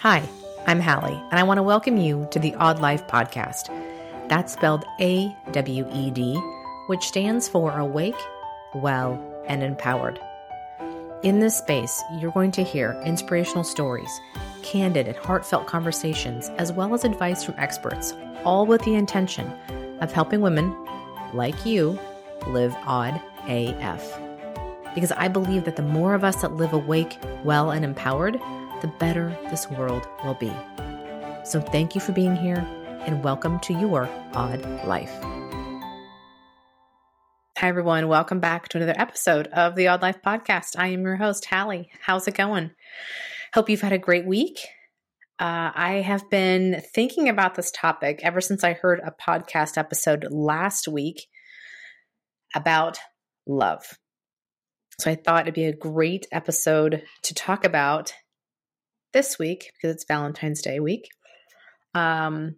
Hi, 0.00 0.28
I'm 0.66 0.78
Hallie, 0.78 1.18
and 1.30 1.40
I 1.40 1.42
want 1.42 1.56
to 1.56 1.62
welcome 1.62 1.96
you 1.96 2.28
to 2.30 2.38
the 2.38 2.52
AWEd 2.52 2.80
Life 2.80 3.06
podcast. 3.06 3.68
That's 4.28 4.52
spelled 4.52 4.84
A 5.00 5.34
W 5.52 5.88
E 5.90 6.10
D, 6.10 6.34
which 6.88 7.08
stands 7.08 7.48
for 7.48 7.78
Awake, 7.78 8.14
Well, 8.74 9.18
and 9.46 9.62
Empowered. 9.62 10.20
In 11.22 11.40
this 11.40 11.56
space, 11.56 12.02
you're 12.18 12.30
going 12.32 12.50
to 12.52 12.62
hear 12.62 13.00
inspirational 13.06 13.64
stories, 13.64 14.10
candid 14.62 15.08
and 15.08 15.16
heartfelt 15.16 15.66
conversations, 15.66 16.50
as 16.58 16.74
well 16.74 16.92
as 16.92 17.02
advice 17.02 17.42
from 17.42 17.54
experts, 17.56 18.12
all 18.44 18.66
with 18.66 18.82
the 18.82 18.96
intention 18.96 19.50
of 20.02 20.12
helping 20.12 20.42
women 20.42 20.76
like 21.32 21.64
you 21.64 21.98
live 22.48 22.74
AWEd 22.84 23.18
AF. 23.48 24.20
Because 24.94 25.12
I 25.12 25.28
believe 25.28 25.64
that 25.64 25.76
the 25.76 25.82
more 25.82 26.12
of 26.12 26.22
us 26.22 26.42
that 26.42 26.52
live 26.52 26.74
awake, 26.74 27.16
well, 27.44 27.70
and 27.70 27.82
empowered, 27.82 28.38
the 28.80 28.88
better 28.98 29.36
this 29.50 29.70
world 29.70 30.06
will 30.24 30.34
be. 30.34 30.52
So 31.44 31.60
thank 31.60 31.94
you 31.94 32.00
for 32.00 32.12
being 32.12 32.36
here 32.36 32.66
and 33.06 33.22
welcome 33.22 33.60
to 33.60 33.72
your 33.72 34.08
AWEd 34.32 34.86
life. 34.86 35.12
Hi, 37.58 37.68
everyone. 37.68 38.08
Welcome 38.08 38.40
back 38.40 38.68
to 38.68 38.78
another 38.78 38.98
episode 38.98 39.46
of 39.48 39.76
the 39.76 39.86
AWEd 39.86 40.02
Life 40.02 40.18
Podcast. 40.24 40.76
I 40.76 40.88
am 40.88 41.02
your 41.02 41.16
host, 41.16 41.46
Hallie. 41.46 41.90
How's 42.02 42.28
it 42.28 42.34
going? 42.34 42.72
Hope 43.54 43.70
you've 43.70 43.80
had 43.80 43.94
a 43.94 43.98
great 43.98 44.26
week. 44.26 44.58
Uh, 45.38 45.72
I 45.74 46.02
have 46.04 46.28
been 46.28 46.82
thinking 46.94 47.28
about 47.28 47.54
this 47.54 47.70
topic 47.70 48.20
ever 48.22 48.40
since 48.40 48.64
I 48.64 48.74
heard 48.74 49.00
a 49.00 49.12
podcast 49.12 49.78
episode 49.78 50.26
last 50.30 50.88
week 50.88 51.26
about 52.54 52.98
love. 53.46 53.84
So 55.00 55.10
I 55.10 55.14
thought 55.14 55.42
it'd 55.42 55.54
be 55.54 55.64
a 55.64 55.76
great 55.76 56.26
episode 56.32 57.04
to 57.22 57.34
talk 57.34 57.64
about 57.64 58.12
this 59.16 59.38
week 59.38 59.72
because 59.72 59.94
it's 59.94 60.04
Valentine's 60.04 60.60
Day 60.60 60.78
week. 60.78 61.08
Um, 61.94 62.56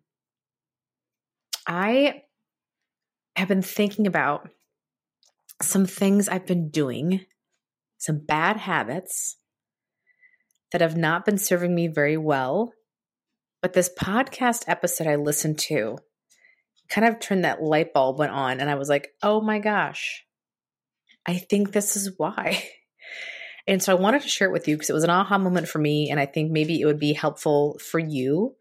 I 1.69 2.23
have 3.37 3.47
been 3.47 3.62
thinking 3.62 4.09
about 4.09 4.50
some 5.62 5.87
things 5.87 6.28
I've 6.28 6.47
been 6.47 6.70
doing, 6.70 7.20
some 7.98 8.19
bad 8.19 8.56
habits 8.56 9.37
that 10.73 10.81
have 10.81 10.97
not 10.97 11.25
been 11.25 11.39
serving 11.39 11.73
me 11.73 11.87
very 11.87 12.17
well. 12.17 12.72
But 13.62 13.72
this 13.72 13.89
podcast 13.97 14.65
episode 14.67 15.06
I 15.06 15.15
listened 15.15 15.61
to 15.61 15.98
kind 16.89 17.06
of 17.06 17.20
turned 17.20 17.45
that 17.45 17.62
light 17.62 17.93
bulb 17.93 18.19
went 18.19 18.33
on, 18.33 18.59
and 18.59 18.69
I 18.69 18.75
was 18.75 18.89
like, 18.89 19.11
oh 19.22 19.41
my 19.41 19.61
gosh, 19.61 20.25
I 21.25 21.39
think 21.39 21.70
this 21.70 21.95
is 21.95 22.15
why. 22.17 22.65
And 23.69 23.83
so 23.83 23.92
I 23.92 24.00
wanted 24.00 24.22
to 24.22 24.28
share 24.28 24.48
it 24.48 24.52
with 24.52 24.66
you 24.66 24.77
because 24.77 24.88
it 24.88 24.94
was 24.94 25.05
an 25.05 25.11
aha 25.11 25.36
moment 25.36 25.69
for 25.69 25.78
me. 25.78 26.11
And 26.11 26.19
I 26.19 26.24
think 26.24 26.50
maybe 26.50 26.80
it 26.80 26.86
would 26.86 26.98
be 26.98 27.12
helpful 27.12 27.78
for 27.78 27.98
you 27.98 28.56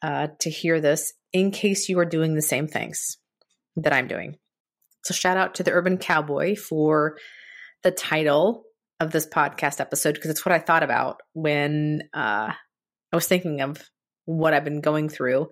uh, 0.00 0.28
to 0.40 0.48
hear 0.48 0.80
this 0.80 1.12
in 1.34 1.50
case 1.50 1.90
you 1.90 1.98
are 1.98 2.06
doing 2.06 2.34
the 2.34 2.42
same 2.42 2.66
things 2.66 3.18
that 3.76 3.92
I'm 3.92 4.08
doing. 4.08 4.38
So, 5.04 5.12
shout 5.12 5.36
out 5.36 5.56
to 5.56 5.62
the 5.62 5.72
Urban 5.72 5.98
Cowboy 5.98 6.56
for 6.56 7.18
the 7.82 7.90
title 7.90 8.64
of 8.98 9.12
this 9.12 9.26
podcast 9.26 9.78
episode 9.78 10.14
because 10.14 10.30
it's 10.30 10.44
what 10.44 10.54
I 10.54 10.58
thought 10.58 10.82
about 10.82 11.20
when 11.34 12.08
uh, 12.14 12.52
I 13.12 13.16
was 13.16 13.26
thinking 13.26 13.60
of 13.60 13.82
what 14.24 14.54
I've 14.54 14.64
been 14.64 14.80
going 14.80 15.10
through. 15.10 15.50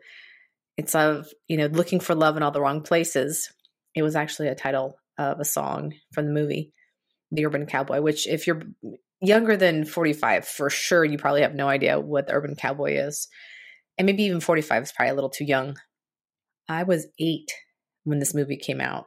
It's 0.78 0.94
of, 0.94 1.28
you 1.46 1.58
know, 1.58 1.66
looking 1.66 2.00
for 2.00 2.14
love 2.14 2.38
in 2.38 2.42
all 2.42 2.52
the 2.52 2.60
wrong 2.60 2.82
places. 2.82 3.50
It 3.94 4.02
was 4.02 4.16
actually 4.16 4.48
a 4.48 4.54
title 4.54 4.98
of 5.18 5.40
a 5.40 5.44
song 5.44 5.94
from 6.12 6.26
the 6.26 6.32
movie 6.32 6.72
the 7.30 7.44
urban 7.44 7.66
cowboy 7.66 8.00
which 8.00 8.26
if 8.26 8.46
you're 8.46 8.62
younger 9.20 9.56
than 9.56 9.84
45 9.84 10.46
for 10.46 10.70
sure 10.70 11.04
you 11.04 11.18
probably 11.18 11.42
have 11.42 11.54
no 11.54 11.68
idea 11.68 11.98
what 11.98 12.26
the 12.26 12.34
urban 12.34 12.54
cowboy 12.54 12.94
is. 12.98 13.28
And 13.96 14.06
maybe 14.06 14.24
even 14.24 14.40
45 14.40 14.84
is 14.84 14.92
probably 14.92 15.10
a 15.10 15.14
little 15.14 15.30
too 15.30 15.44
young. 15.44 15.76
I 16.68 16.84
was 16.84 17.06
eight 17.18 17.52
when 18.04 18.20
this 18.20 18.34
movie 18.34 18.56
came 18.56 18.80
out. 18.80 19.06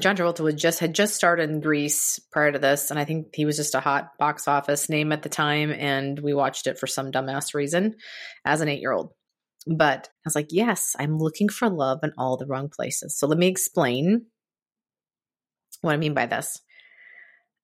John 0.00 0.16
travolta 0.16 0.40
was 0.40 0.54
just 0.54 0.80
had 0.80 0.94
just 0.94 1.14
started 1.14 1.50
in 1.50 1.60
Grease 1.60 2.18
prior 2.32 2.52
to 2.52 2.60
this 2.60 2.90
and 2.90 2.98
i 2.98 3.04
think 3.04 3.34
he 3.34 3.44
was 3.44 3.56
just 3.56 3.74
a 3.74 3.80
hot 3.80 4.10
box 4.18 4.46
office 4.46 4.88
name 4.88 5.10
at 5.10 5.22
the 5.22 5.28
time 5.28 5.72
and 5.72 6.18
we 6.20 6.32
watched 6.32 6.68
it 6.68 6.78
for 6.78 6.86
some 6.86 7.10
dumbass 7.10 7.54
reason 7.54 7.96
as 8.44 8.60
an 8.60 8.68
eight 8.68 8.80
year 8.80 8.92
old 8.92 9.12
but 9.66 10.08
i 10.08 10.22
was 10.24 10.36
like 10.36 10.46
yes 10.50 10.94
i'm 11.00 11.18
looking 11.18 11.48
for 11.48 11.68
love 11.68 11.98
in 12.04 12.12
all 12.16 12.36
the 12.36 12.46
wrong 12.46 12.68
places. 12.68 13.18
So 13.18 13.26
let 13.26 13.36
me 13.36 13.48
explain 13.48 14.26
what 15.80 15.92
i 15.92 15.96
mean 15.96 16.14
by 16.14 16.26
this 16.26 16.60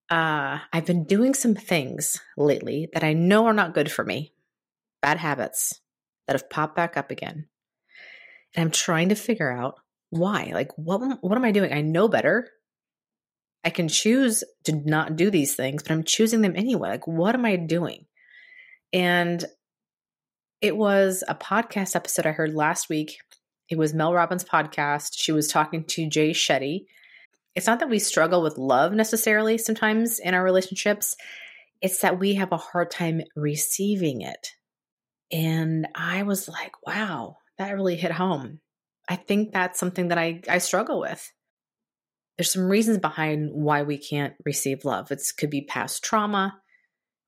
uh, 0.09 0.59
I've 0.71 0.85
been 0.85 1.03
doing 1.03 1.33
some 1.33 1.55
things 1.55 2.19
lately 2.37 2.89
that 2.93 3.03
I 3.03 3.13
know 3.13 3.47
are 3.47 3.53
not 3.53 3.73
good 3.73 3.91
for 3.91 4.03
me, 4.03 4.33
bad 5.01 5.17
habits 5.17 5.81
that 6.27 6.33
have 6.33 6.49
popped 6.49 6.75
back 6.75 6.97
up 6.97 7.11
again. 7.11 7.47
And 8.55 8.63
I'm 8.63 8.71
trying 8.71 9.09
to 9.09 9.15
figure 9.15 9.51
out 9.51 9.75
why. 10.09 10.51
Like, 10.53 10.71
what, 10.77 11.01
what 11.21 11.37
am 11.37 11.43
I 11.45 11.51
doing? 11.51 11.73
I 11.73 11.81
know 11.81 12.07
better. 12.07 12.47
I 13.63 13.69
can 13.69 13.89
choose 13.89 14.43
to 14.63 14.73
not 14.73 15.17
do 15.17 15.29
these 15.29 15.55
things, 15.55 15.83
but 15.83 15.91
I'm 15.91 16.03
choosing 16.03 16.41
them 16.41 16.55
anyway. 16.55 16.89
Like, 16.89 17.07
what 17.07 17.35
am 17.35 17.45
I 17.45 17.57
doing? 17.57 18.05
And 18.93 19.43
it 20.61 20.75
was 20.75 21.23
a 21.27 21.35
podcast 21.35 21.95
episode 21.95 22.25
I 22.25 22.31
heard 22.31 22.53
last 22.53 22.89
week. 22.89 23.17
It 23.69 23.77
was 23.77 23.93
Mel 23.93 24.13
Robbins' 24.13 24.45
podcast. 24.45 25.11
She 25.15 25.33
was 25.33 25.49
talking 25.49 25.83
to 25.83 26.09
Jay 26.09 26.31
Shetty, 26.31 26.85
it's 27.57 27.65
not 27.65 27.79
that 27.79 27.89
we 27.89 27.97
struggle 27.97 28.43
with 28.43 28.59
love 28.59 28.93
necessarily 28.93 29.57
sometimes 29.57 30.19
in 30.19 30.35
our 30.35 30.43
relationships, 30.43 31.15
it's 31.81 32.01
that 32.01 32.19
we 32.19 32.35
have 32.35 32.51
a 32.51 32.57
hard 32.57 32.91
time 32.91 33.21
receiving 33.35 34.21
it. 34.21 34.51
And 35.31 35.87
I 35.95 36.21
was 36.21 36.47
like, 36.47 36.73
wow, 36.85 37.37
that 37.57 37.73
really 37.73 37.95
hit 37.95 38.11
home. 38.11 38.59
I 39.09 39.15
think 39.15 39.51
that's 39.51 39.79
something 39.79 40.09
that 40.09 40.19
I, 40.19 40.41
I 40.47 40.59
struggle 40.59 40.99
with. 40.99 41.33
There's 42.37 42.53
some 42.53 42.69
reasons 42.69 42.99
behind 42.99 43.49
why 43.51 43.81
we 43.81 43.97
can't 43.97 44.35
receive 44.45 44.85
love. 44.85 45.11
It 45.11 45.23
could 45.39 45.49
be 45.49 45.65
past 45.65 46.03
trauma. 46.03 46.59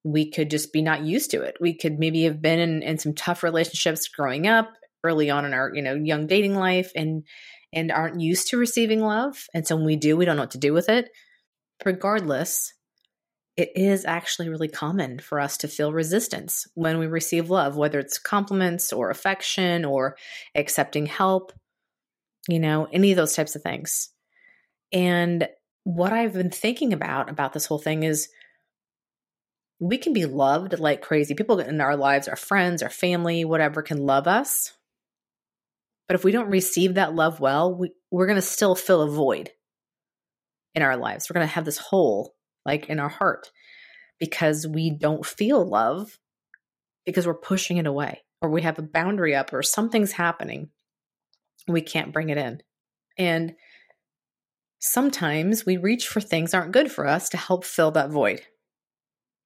We 0.03 0.29
could 0.29 0.51
just 0.51 0.72
be 0.72 0.84
not 0.84 1.01
used 1.01 1.31
to 1.31 1.41
it. 1.41 1.57
We 1.59 1.73
could 1.73 1.97
maybe 1.97 2.25
have 2.25 2.40
been 2.40 2.59
in, 2.59 2.84
in 2.84 3.00
some 3.00 3.16
tough 3.16 3.41
relationships 3.41 4.07
growing 4.07 4.46
up, 4.46 4.69
early 5.03 5.31
on 5.31 5.46
in 5.46 5.53
our, 5.56 5.72
you 5.73 5.81
know, 5.81 5.96
young 5.96 6.28
dating 6.28 6.53
life, 6.53 6.91
and 6.96 7.23
and 7.74 7.91
aren't 7.91 8.22
used 8.22 8.47
to 8.50 8.57
receiving 8.57 9.02
love. 9.02 9.46
And 9.53 9.68
so 9.68 9.75
when 9.75 9.85
we 9.85 9.96
do, 9.96 10.18
we 10.18 10.25
don't 10.25 10.35
know 10.35 10.44
what 10.44 10.52
to 10.52 10.57
do 10.57 10.74
with 10.74 10.90
it. 10.90 11.09
Regardless, 11.85 12.74
it 13.56 13.72
is 13.75 14.06
actually 14.06 14.50
really 14.50 14.68
common 14.68 15.19
for 15.19 15.40
us 15.40 15.57
to 15.57 15.68
feel 15.68 15.91
resistance 15.91 16.68
when 16.75 16.97
we 16.97 17.08
receive 17.08 17.50
love, 17.50 17.75
whether 17.75 18.00
it's 18.00 18.18
compliments 18.18 18.94
or 18.94 19.09
affection 19.09 19.85
or 19.85 20.16
accepting 20.56 21.06
help, 21.06 21.52
you 22.47 22.59
know, 22.59 22.88
any 22.91 23.12
of 23.12 23.18
those 23.18 23.35
types 23.35 23.56
of 23.56 23.62
things. 23.62 24.09
And 24.91 25.47
what 25.84 26.13
I've 26.13 26.34
been 26.34 26.52
thinking 26.52 26.94
about 26.94 27.29
about 27.29 27.53
this 27.53 27.66
whole 27.66 27.79
thing 27.79 28.03
is 28.03 28.29
we 29.79 29.97
can 29.97 30.13
be 30.13 30.25
loved 30.25 30.79
like 30.79 31.02
crazy. 31.02 31.34
People 31.34 31.59
in 31.59 31.81
our 31.81 31.96
lives, 31.96 32.28
our 32.28 32.35
friends, 32.35 32.84
our 32.84 32.90
family, 32.90 33.46
whatever, 33.46 33.81
can 33.81 33.97
love 33.97 34.28
us 34.28 34.74
but 36.09 36.16
if 36.16 36.24
we 36.24 36.31
don't 36.31 36.50
receive 36.50 36.96
that 36.96 37.14
love 37.14 37.40
well, 37.40 37.78
we, 37.78 37.92
we're 38.09 38.25
going 38.25 38.36
to 38.36 38.42
still 38.42 38.74
fill 38.74 39.03
a 39.03 39.12
void 39.12 39.52
in 40.74 40.81
our 40.81 40.97
lives. 40.97 41.30
We're 41.30 41.36
going 41.36 41.47
to 41.47 41.53
have 41.53 41.66
this 41.66 41.78
hole 41.78 42.34
like 42.66 42.90
in 42.90 43.00
our 43.00 43.09
heart 43.09 43.52
because 44.20 44.66
we 44.66 44.90
don't 44.90 45.24
feel 45.24 45.64
love 45.64 46.18
because 47.06 47.28
we're 47.28 47.36
pushing 47.36 47.78
it 47.78 47.86
away 47.86 48.24
or 48.42 48.50
we 48.50 48.64
have 48.64 48.80
a 48.80 48.81
boundary 48.81 49.36
up 49.36 49.53
or 49.53 49.62
something's 49.62 50.12
happening. 50.12 50.70
We 51.68 51.81
can't 51.81 52.12
bring 52.12 52.30
it 52.30 52.40
in. 52.40 52.64
And 53.16 53.53
sometimes 54.80 55.64
we 55.64 55.78
reach 55.78 56.08
for 56.08 56.22
things 56.22 56.56
aren't 56.56 56.72
good 56.72 56.91
for 56.91 57.06
us 57.06 57.30
to 57.30 57.38
help 57.38 57.66
fill 57.66 57.91
that 57.91 58.09
void. 58.09 58.41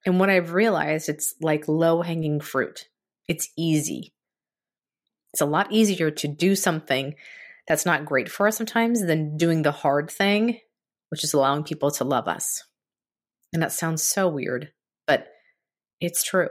And 0.06 0.18
what 0.18 0.30
I've 0.30 0.54
realized, 0.54 1.10
it's 1.10 1.34
like 1.42 1.68
low 1.68 2.00
hanging 2.00 2.40
fruit. 2.40 2.88
It's 3.28 3.50
easy. 3.54 4.13
It's 5.34 5.40
a 5.40 5.46
lot 5.46 5.72
easier 5.72 6.12
to 6.12 6.28
do 6.28 6.54
something 6.54 7.16
that's 7.66 7.84
not 7.84 8.04
great 8.04 8.28
for 8.28 8.46
us 8.46 8.56
sometimes 8.56 9.04
than 9.04 9.36
doing 9.36 9.62
the 9.62 9.72
hard 9.72 10.08
thing, 10.08 10.60
which 11.08 11.24
is 11.24 11.34
allowing 11.34 11.64
people 11.64 11.90
to 11.90 12.04
love 12.04 12.28
us. 12.28 12.62
And 13.52 13.60
that 13.60 13.72
sounds 13.72 14.04
so 14.04 14.28
weird, 14.28 14.70
but 15.08 15.26
it's 16.00 16.22
true. 16.22 16.50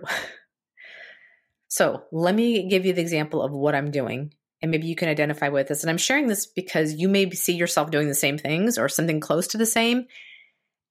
so 1.70 2.04
let 2.12 2.36
me 2.36 2.68
give 2.68 2.86
you 2.86 2.92
the 2.92 3.00
example 3.00 3.42
of 3.42 3.54
what 3.54 3.74
I'm 3.74 3.90
doing, 3.90 4.34
and 4.62 4.70
maybe 4.70 4.88
you 4.88 4.98
can 4.98 5.08
identify 5.08 5.48
with 5.48 5.70
this. 5.70 5.82
And 5.82 5.90
I'm 5.90 5.98
sharing 5.98 6.28
this 6.28 6.46
because 6.46 6.92
you 6.92 7.08
may 7.08 7.30
see 7.32 7.54
yourself 7.54 7.90
doing 7.90 8.10
the 8.10 8.14
same 8.14 8.38
things 8.38 8.78
or 8.78 8.90
something 8.90 9.22
close 9.22 9.48
to 9.48 9.58
the 9.58 9.66
same. 9.66 10.08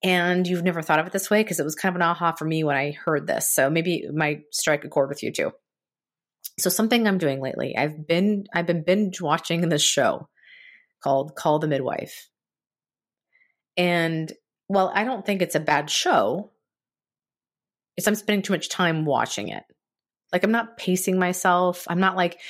And 0.03 0.47
you've 0.47 0.65
never 0.65 0.81
thought 0.81 0.99
of 0.99 1.07
it 1.07 1.13
this 1.13 1.29
way 1.29 1.43
because 1.43 1.61
it 1.61 1.65
was 1.65 1.75
kind 1.75 1.95
of 1.95 1.97
an 1.97 2.09
aha 2.09 2.33
for 2.33 2.47
me 2.47 2.65
when 2.65 2.75
I 2.75 2.93
heard 2.93 3.27
this. 3.27 3.53
So 3.53 3.69
maybe 3.69 3.97
it 3.97 4.15
might 4.15 4.45
strike 4.51 4.83
a 4.87 4.89
chord 4.89 5.11
with 5.11 5.23
you 5.23 5.31
too. 5.31 5.53
So 6.59 6.71
something 6.71 7.07
I'm 7.07 7.19
doing 7.19 7.41
lately, 7.41 7.77
I've 7.77 8.07
been 8.07 8.45
I've 8.55 8.67
been 8.67 8.85
binge 8.85 9.21
watching 9.21 9.69
this 9.69 9.83
show 9.83 10.29
called 11.03 11.35
Call 11.35 11.59
the 11.59 11.69
Midwife. 11.69 12.29
And 13.77 14.33
well, 14.69 14.91
I 14.95 15.05
don't 15.05 15.25
think 15.25 15.43
it's 15.43 15.55
a 15.55 15.61
bad 15.61 15.91
show. 15.91 16.51
It's 17.97 18.07
I'm 18.07 18.15
spending 18.15 18.43
too 18.43 18.53
much 18.53 18.69
time 18.69 19.05
watching 19.05 19.49
it. 19.49 19.65
Like 20.33 20.45
I'm 20.45 20.53
not 20.53 20.77
pacing 20.79 21.19
myself. 21.19 21.85
I'm 21.89 22.01
not 22.01 22.17
like, 22.17 22.41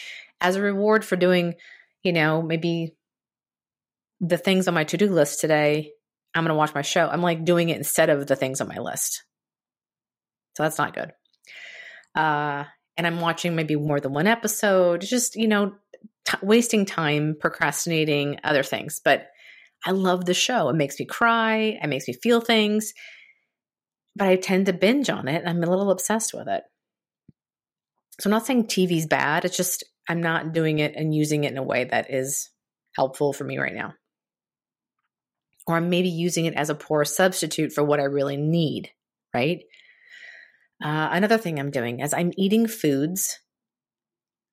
as 0.40 0.56
a 0.56 0.62
reward 0.62 1.04
for 1.04 1.16
doing, 1.16 1.54
you 2.02 2.12
know, 2.12 2.42
maybe 2.42 2.94
the 4.20 4.38
things 4.38 4.68
on 4.68 4.74
my 4.74 4.84
to 4.84 4.96
do 4.96 5.10
list 5.10 5.40
today, 5.40 5.92
I'm 6.34 6.44
going 6.44 6.50
to 6.50 6.54
watch 6.54 6.74
my 6.74 6.82
show. 6.82 7.08
I'm 7.08 7.22
like 7.22 7.44
doing 7.44 7.68
it 7.68 7.76
instead 7.76 8.08
of 8.08 8.26
the 8.26 8.36
things 8.36 8.60
on 8.60 8.68
my 8.68 8.78
list. 8.78 9.24
So 10.56 10.62
that's 10.62 10.78
not 10.78 10.94
good. 10.94 11.12
Uh, 12.14 12.64
and 12.96 13.06
I'm 13.06 13.20
watching 13.20 13.54
maybe 13.54 13.76
more 13.76 14.00
than 14.00 14.12
one 14.12 14.26
episode, 14.26 15.00
just, 15.00 15.36
you 15.36 15.48
know, 15.48 15.72
t- 16.24 16.38
wasting 16.42 16.84
time 16.84 17.36
procrastinating 17.38 18.38
other 18.44 18.62
things. 18.62 19.00
But 19.04 19.28
I 19.84 19.92
love 19.92 20.24
the 20.24 20.34
show. 20.34 20.68
It 20.68 20.76
makes 20.76 20.98
me 20.98 21.06
cry, 21.06 21.78
it 21.82 21.88
makes 21.88 22.06
me 22.06 22.14
feel 22.14 22.40
things. 22.40 22.92
But 24.14 24.28
I 24.28 24.36
tend 24.36 24.66
to 24.66 24.72
binge 24.72 25.08
on 25.08 25.26
it. 25.26 25.42
I'm 25.46 25.62
a 25.62 25.70
little 25.70 25.90
obsessed 25.90 26.34
with 26.34 26.46
it. 26.48 26.62
So 28.20 28.28
I'm 28.28 28.32
not 28.32 28.46
saying 28.46 28.66
TV's 28.66 29.06
bad. 29.06 29.44
It's 29.44 29.56
just 29.56 29.84
I'm 30.08 30.20
not 30.20 30.52
doing 30.52 30.78
it 30.78 30.94
and 30.96 31.14
using 31.14 31.44
it 31.44 31.52
in 31.52 31.58
a 31.58 31.62
way 31.62 31.84
that 31.84 32.12
is 32.12 32.50
helpful 32.94 33.32
for 33.32 33.44
me 33.44 33.58
right 33.58 33.74
now. 33.74 33.94
Or 35.66 35.76
I'm 35.76 35.90
maybe 35.90 36.08
using 36.08 36.44
it 36.44 36.54
as 36.54 36.70
a 36.70 36.74
poor 36.74 37.04
substitute 37.04 37.72
for 37.72 37.82
what 37.84 38.00
I 38.00 38.04
really 38.04 38.36
need, 38.36 38.90
right? 39.32 39.62
Uh, 40.82 41.10
another 41.12 41.38
thing 41.38 41.58
I'm 41.60 41.70
doing 41.70 42.00
is 42.00 42.12
I'm 42.12 42.32
eating 42.36 42.66
foods 42.66 43.38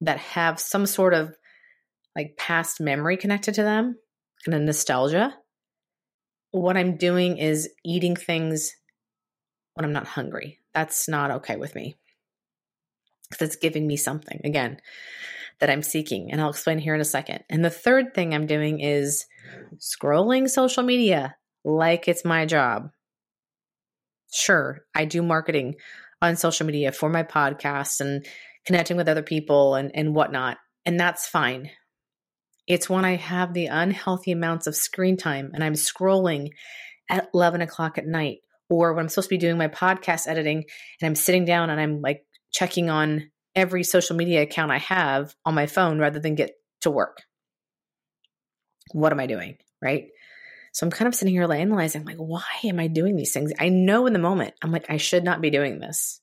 that 0.01 0.19
have 0.19 0.59
some 0.59 0.85
sort 0.85 1.13
of 1.13 1.35
like 2.15 2.37
past 2.37 2.79
memory 2.79 3.17
connected 3.17 3.55
to 3.55 3.63
them, 3.63 3.97
kind 4.45 4.55
of 4.55 4.61
nostalgia. 4.61 5.35
What 6.51 6.77
I'm 6.77 6.97
doing 6.97 7.37
is 7.37 7.69
eating 7.83 8.15
things 8.15 8.75
when 9.73 9.85
I'm 9.85 9.93
not 9.93 10.07
hungry. 10.07 10.59
That's 10.73 11.07
not 11.07 11.31
okay 11.31 11.55
with 11.55 11.75
me 11.75 11.97
because 13.29 13.47
it's 13.47 13.55
giving 13.55 13.87
me 13.87 13.97
something 13.97 14.41
again 14.43 14.77
that 15.59 15.69
I'm 15.69 15.83
seeking. 15.83 16.31
And 16.31 16.39
I'll 16.39 16.49
explain 16.49 16.77
here 16.79 16.95
in 16.95 17.01
a 17.01 17.05
second. 17.05 17.43
And 17.49 17.65
the 17.65 17.69
third 17.69 18.13
thing 18.13 18.33
I'm 18.33 18.47
doing 18.47 18.79
is 18.79 19.25
scrolling 19.77 20.49
social 20.49 20.83
media 20.83 21.35
like 21.63 22.07
it's 22.07 22.23
my 22.23 22.45
job. 22.45 22.91
Sure, 24.31 24.81
I 24.93 25.05
do 25.05 25.23
marketing 25.23 25.75
on 26.21 26.35
social 26.35 26.65
media 26.65 26.91
for 26.91 27.09
my 27.09 27.23
podcast 27.23 28.01
and 28.01 28.25
connecting 28.65 28.97
with 28.97 29.09
other 29.09 29.23
people 29.23 29.75
and, 29.75 29.91
and 29.93 30.15
whatnot. 30.15 30.57
And 30.85 30.99
that's 30.99 31.27
fine. 31.27 31.69
It's 32.67 32.89
when 32.89 33.05
I 33.05 33.15
have 33.15 33.53
the 33.53 33.67
unhealthy 33.67 34.31
amounts 34.31 34.67
of 34.67 34.75
screen 34.75 35.17
time 35.17 35.51
and 35.53 35.63
I'm 35.63 35.73
scrolling 35.73 36.49
at 37.09 37.29
11 37.33 37.61
o'clock 37.61 37.97
at 37.97 38.05
night, 38.05 38.37
or 38.69 38.93
when 38.93 39.05
I'm 39.05 39.09
supposed 39.09 39.29
to 39.29 39.33
be 39.33 39.39
doing 39.39 39.57
my 39.57 39.67
podcast 39.67 40.27
editing 40.27 40.57
and 41.01 41.07
I'm 41.07 41.15
sitting 41.15 41.45
down 41.45 41.71
and 41.71 41.81
I'm 41.81 42.01
like 42.01 42.21
checking 42.51 42.89
on 42.89 43.31
every 43.55 43.83
social 43.83 44.15
media 44.15 44.43
account 44.43 44.71
I 44.71 44.77
have 44.77 45.33
on 45.45 45.55
my 45.55 45.65
phone 45.65 45.99
rather 45.99 46.19
than 46.19 46.35
get 46.35 46.51
to 46.81 46.91
work. 46.91 47.17
What 48.91 49.11
am 49.11 49.19
I 49.19 49.25
doing? 49.25 49.57
Right. 49.81 50.09
So 50.73 50.85
I'm 50.85 50.91
kind 50.91 51.07
of 51.07 51.15
sitting 51.15 51.33
here 51.33 51.51
analyzing, 51.51 52.05
like, 52.05 52.17
why 52.17 52.43
am 52.63 52.79
I 52.79 52.87
doing 52.87 53.15
these 53.15 53.33
things? 53.33 53.51
I 53.59 53.69
know 53.69 54.05
in 54.05 54.13
the 54.13 54.19
moment, 54.19 54.53
I'm 54.61 54.71
like, 54.71 54.85
I 54.89 54.97
should 54.97 55.23
not 55.23 55.41
be 55.41 55.49
doing 55.49 55.79
this. 55.79 56.21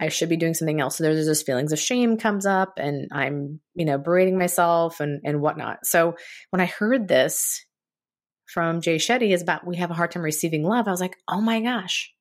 I 0.00 0.08
should 0.08 0.28
be 0.28 0.36
doing 0.36 0.54
something 0.54 0.80
else. 0.80 0.96
So 0.96 1.04
there's 1.04 1.26
this 1.26 1.42
feelings 1.42 1.72
of 1.72 1.78
shame 1.78 2.18
comes 2.18 2.46
up 2.46 2.74
and 2.78 3.08
I'm, 3.12 3.60
you 3.74 3.84
know, 3.84 3.96
berating 3.96 4.38
myself 4.38 5.00
and 5.00 5.20
and 5.24 5.40
whatnot. 5.40 5.86
So 5.86 6.16
when 6.50 6.60
I 6.60 6.66
heard 6.66 7.06
this 7.06 7.64
from 8.46 8.80
Jay 8.80 8.96
Shetty 8.96 9.32
is 9.32 9.42
about 9.42 9.66
we 9.66 9.76
have 9.76 9.90
a 9.90 9.94
hard 9.94 10.10
time 10.10 10.22
receiving 10.22 10.64
love, 10.64 10.88
I 10.88 10.90
was 10.90 11.00
like, 11.00 11.16
oh 11.28 11.40
my 11.40 11.60
gosh. 11.60 12.12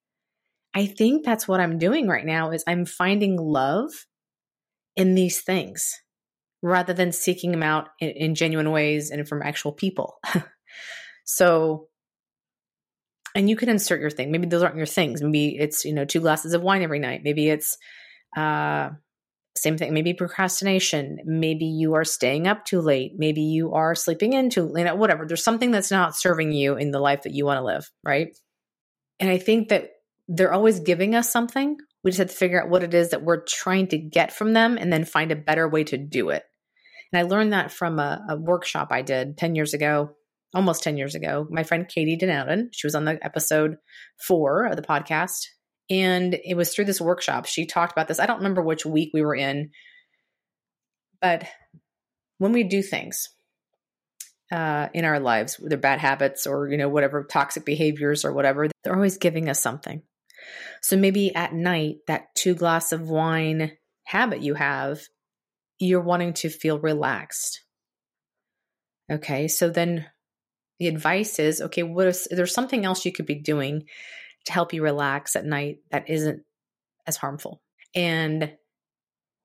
I 0.75 0.85
think 0.85 1.23
that's 1.23 1.47
what 1.47 1.59
I'm 1.59 1.77
doing 1.77 2.07
right 2.07 2.25
now 2.25 2.51
is 2.51 2.63
I'm 2.67 2.85
finding 2.85 3.37
love 3.37 3.91
in 4.95 5.15
these 5.15 5.41
things 5.41 5.99
rather 6.61 6.93
than 6.93 7.11
seeking 7.11 7.51
them 7.51 7.63
out 7.63 7.89
in, 7.99 8.09
in 8.09 8.35
genuine 8.35 8.71
ways 8.71 9.11
and 9.11 9.27
from 9.27 9.41
actual 9.43 9.71
people. 9.71 10.15
So, 11.23 11.87
and 13.35 13.49
you 13.49 13.55
can 13.55 13.69
insert 13.69 14.01
your 14.01 14.09
thing. 14.09 14.31
Maybe 14.31 14.47
those 14.47 14.63
aren't 14.63 14.77
your 14.77 14.85
things. 14.85 15.21
Maybe 15.21 15.57
it's, 15.57 15.85
you 15.85 15.93
know, 15.93 16.05
two 16.05 16.19
glasses 16.19 16.53
of 16.53 16.61
wine 16.61 16.83
every 16.83 16.99
night. 16.99 17.21
Maybe 17.23 17.49
it's, 17.49 17.77
uh, 18.35 18.89
same 19.55 19.77
thing. 19.77 19.93
Maybe 19.93 20.13
procrastination. 20.13 21.19
Maybe 21.25 21.65
you 21.65 21.93
are 21.93 22.03
staying 22.03 22.47
up 22.47 22.65
too 22.65 22.81
late. 22.81 23.13
Maybe 23.17 23.41
you 23.41 23.73
are 23.73 23.93
sleeping 23.93 24.33
in 24.33 24.49
too 24.49 24.63
late. 24.63 24.91
Whatever. 24.97 25.25
There's 25.25 25.43
something 25.43 25.71
that's 25.71 25.91
not 25.91 26.15
serving 26.15 26.51
you 26.51 26.75
in 26.75 26.91
the 26.91 26.99
life 26.99 27.23
that 27.23 27.33
you 27.33 27.45
want 27.45 27.59
to 27.59 27.63
live, 27.63 27.89
right? 28.03 28.35
And 29.19 29.29
I 29.29 29.37
think 29.37 29.69
that 29.69 29.91
they're 30.27 30.53
always 30.53 30.79
giving 30.79 31.13
us 31.15 31.29
something. 31.29 31.77
We 32.03 32.11
just 32.11 32.17
have 32.19 32.29
to 32.29 32.35
figure 32.35 32.61
out 32.61 32.69
what 32.69 32.83
it 32.83 32.93
is 32.93 33.11
that 33.11 33.23
we're 33.23 33.43
trying 33.43 33.87
to 33.89 33.97
get 33.97 34.33
from 34.33 34.53
them 34.53 34.77
and 34.77 34.91
then 34.91 35.05
find 35.05 35.31
a 35.31 35.35
better 35.35 35.67
way 35.69 35.83
to 35.85 35.97
do 35.97 36.29
it. 36.29 36.43
And 37.11 37.19
I 37.19 37.29
learned 37.29 37.53
that 37.53 37.71
from 37.71 37.99
a, 37.99 38.25
a 38.29 38.35
workshop 38.35 38.87
I 38.91 39.03
did 39.03 39.37
10 39.37 39.55
years 39.55 39.73
ago 39.73 40.15
almost 40.53 40.83
10 40.83 40.97
years 40.97 41.15
ago, 41.15 41.47
my 41.49 41.63
friend 41.63 41.87
Katie 41.87 42.15
Den 42.15 42.29
Ouden. 42.29 42.69
She 42.71 42.87
was 42.87 42.95
on 42.95 43.05
the 43.05 43.23
episode 43.23 43.77
four 44.21 44.65
of 44.65 44.75
the 44.75 44.81
podcast. 44.81 45.47
And 45.89 46.39
it 46.45 46.55
was 46.55 46.73
through 46.73 46.85
this 46.85 47.01
workshop. 47.01 47.45
She 47.45 47.65
talked 47.65 47.91
about 47.91 48.07
this. 48.07 48.19
I 48.19 48.25
don't 48.25 48.37
remember 48.37 48.61
which 48.61 48.85
week 48.85 49.11
we 49.13 49.21
were 49.21 49.35
in, 49.35 49.71
but 51.21 51.45
when 52.37 52.51
we 52.51 52.63
do 52.63 52.81
things 52.81 53.29
uh, 54.51 54.87
in 54.93 55.05
our 55.05 55.19
lives, 55.19 55.59
whether 55.59 55.77
bad 55.77 55.99
habits 55.99 56.47
or, 56.47 56.69
you 56.69 56.77
know, 56.77 56.89
whatever 56.89 57.23
toxic 57.23 57.65
behaviors 57.65 58.23
or 58.23 58.33
whatever, 58.33 58.67
they're 58.83 58.95
always 58.95 59.17
giving 59.17 59.49
us 59.49 59.59
something. 59.59 60.01
So 60.81 60.97
maybe 60.97 61.33
at 61.35 61.53
night, 61.53 61.97
that 62.07 62.33
two 62.35 62.55
glass 62.55 62.91
of 62.91 63.09
wine 63.09 63.71
habit 64.05 64.41
you 64.41 64.53
have, 64.53 65.01
you're 65.79 66.01
wanting 66.01 66.33
to 66.33 66.49
feel 66.49 66.79
relaxed. 66.79 67.61
Okay, 69.11 69.47
so 69.47 69.69
then 69.69 70.05
the 70.79 70.87
advice 70.87 71.39
is 71.39 71.61
okay, 71.61 71.83
what 71.83 72.07
is 72.07 72.27
there's 72.31 72.53
something 72.53 72.85
else 72.85 73.05
you 73.05 73.11
could 73.11 73.25
be 73.25 73.35
doing 73.35 73.83
to 74.45 74.51
help 74.51 74.73
you 74.73 74.83
relax 74.83 75.35
at 75.35 75.45
night 75.45 75.77
that 75.91 76.09
isn't 76.09 76.43
as 77.07 77.17
harmful. 77.17 77.61
And 77.95 78.53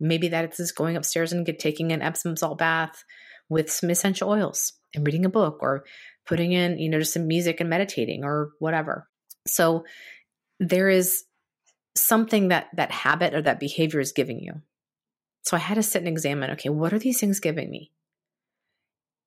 maybe 0.00 0.28
that 0.28 0.58
is 0.58 0.72
going 0.72 0.96
upstairs 0.96 1.32
and 1.32 1.46
get 1.46 1.58
taking 1.58 1.92
an 1.92 2.02
Epsom 2.02 2.36
salt 2.36 2.58
bath 2.58 3.04
with 3.48 3.70
some 3.70 3.90
essential 3.90 4.30
oils 4.30 4.72
and 4.94 5.06
reading 5.06 5.24
a 5.24 5.30
book 5.30 5.58
or 5.60 5.84
putting 6.26 6.52
in, 6.52 6.78
you 6.78 6.88
know, 6.88 6.98
just 6.98 7.12
some 7.12 7.26
music 7.26 7.60
and 7.60 7.70
meditating 7.70 8.24
or 8.24 8.50
whatever. 8.58 9.08
So 9.46 9.84
there 10.60 10.88
is 10.88 11.24
something 11.96 12.48
that 12.48 12.68
that 12.74 12.90
habit 12.90 13.34
or 13.34 13.42
that 13.42 13.60
behavior 13.60 14.00
is 14.00 14.12
giving 14.12 14.40
you. 14.40 14.54
So 15.42 15.56
I 15.56 15.60
had 15.60 15.76
to 15.76 15.82
sit 15.82 16.00
and 16.00 16.08
examine, 16.08 16.50
okay, 16.52 16.68
what 16.68 16.92
are 16.92 16.98
these 16.98 17.20
things 17.20 17.40
giving 17.40 17.70
me? 17.70 17.90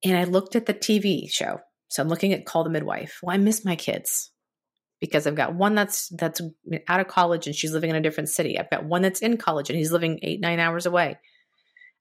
And 0.03 0.17
I 0.17 0.23
looked 0.25 0.55
at 0.55 0.65
the 0.65 0.73
TV 0.73 1.31
show 1.31 1.61
so 1.91 2.01
I'm 2.01 2.07
looking 2.07 2.31
at 2.31 2.45
Call 2.45 2.63
the 2.63 2.69
Midwife. 2.69 3.19
Well, 3.21 3.36
I 3.36 3.38
miss 3.38 3.65
my 3.65 3.75
kids 3.75 4.31
because 5.01 5.27
I've 5.27 5.36
got 5.36 5.55
one 5.55 5.75
that's 5.75 6.07
that's 6.07 6.39
out 6.88 7.01
of 7.01 7.10
college 7.10 7.48
and 7.48 7.55
she's 7.55 7.74
living 7.74 7.89
in 7.89 7.98
a 7.98 8.01
different 8.01 8.29
city. 8.29 8.57
I've 8.57 8.69
got 8.69 8.86
one 8.86 9.01
that's 9.01 9.19
in 9.19 9.36
college 9.36 9.69
and 9.69 9.77
he's 9.77 9.91
living 9.91 10.19
eight 10.21 10.39
nine 10.39 10.62
hours 10.62 10.86
away. 10.86 11.19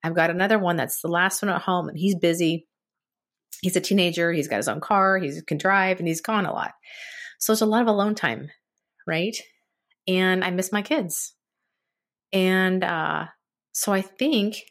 I've 0.04 0.14
got 0.14 0.30
another 0.30 0.60
one 0.60 0.76
that's 0.76 1.00
the 1.00 1.08
last 1.08 1.42
one 1.42 1.48
at 1.48 1.62
home 1.62 1.88
and 1.88 1.98
he's 1.98 2.14
busy. 2.14 2.68
He's 3.62 3.74
a 3.74 3.80
teenager. 3.80 4.32
He's 4.32 4.46
got 4.46 4.58
his 4.58 4.68
own 4.68 4.80
car. 4.80 5.18
He 5.18 5.40
can 5.44 5.58
drive 5.58 5.98
and 5.98 6.06
he's 6.06 6.20
gone 6.20 6.46
a 6.46 6.52
lot. 6.52 6.70
So 7.40 7.52
it's 7.52 7.62
a 7.62 7.66
lot 7.66 7.82
of 7.82 7.88
alone 7.88 8.14
time, 8.14 8.48
right? 9.08 9.36
And 10.06 10.44
I 10.44 10.52
miss 10.52 10.70
my 10.70 10.82
kids. 10.82 11.34
And 12.32 12.84
uh, 12.84 13.24
so 13.72 13.92
I 13.92 14.02
think 14.02 14.62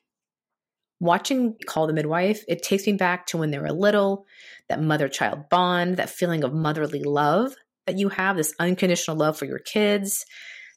watching 1.00 1.56
Call 1.66 1.88
the 1.88 1.94
Midwife, 1.94 2.44
it 2.48 2.64
takes 2.64 2.86
me 2.86 2.94
back 2.94 3.28
to 3.28 3.38
when 3.38 3.52
they 3.52 3.60
were 3.60 3.72
little, 3.72 4.26
that 4.68 4.82
mother 4.82 5.08
child 5.08 5.50
bond, 5.50 5.98
that 5.98 6.10
feeling 6.10 6.44
of 6.44 6.54
motherly 6.54 7.04
love 7.04 7.56
that 7.88 7.98
you 7.98 8.10
have, 8.10 8.38
this 8.38 8.54
unconditional 8.60 9.18
love 9.18 9.38
for 9.38 9.46
your 9.46 9.60
kids. 9.60 10.26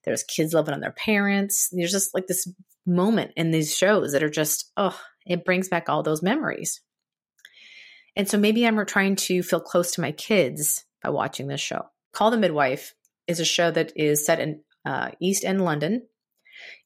There's 0.05 0.25
kids 0.25 0.55
loving 0.55 0.75
on 0.75 0.81
their 0.81 0.93
parents. 0.93 1.69
There's 1.73 1.93
just 1.93 2.15
like 2.15 2.27
this 2.27 2.49
moment 2.87 3.33
in 3.37 3.51
these 3.51 3.77
shows 3.77 4.13
that 4.13 4.23
are 4.23 4.31
just, 4.31 4.73
oh, 4.77 4.99
it 5.27 5.45
brings 5.45 5.69
back 5.69 5.89
all 5.89 6.03
those 6.03 6.23
memories. 6.23 6.81
And 8.17 8.29
so 8.29 8.39
maybe 8.39 8.67
I'm 8.67 8.85
trying 8.87 9.17
to 9.17 9.43
feel 9.43 9.61
close 9.61 9.93
to 9.93 10.01
my 10.01 10.13
kids 10.13 10.85
by 11.03 11.11
watching 11.11 11.47
this 11.47 11.61
show. 11.61 11.87
Call 12.13 12.31
the 12.31 12.37
Midwife 12.37 12.95
is 13.27 13.41
a 13.41 13.45
show 13.45 13.71
that 13.71 13.93
is 13.97 14.25
set 14.25 14.41
in 14.41 14.61
uh, 14.85 15.11
East 15.21 15.45
End 15.45 15.65
London. 15.65 16.07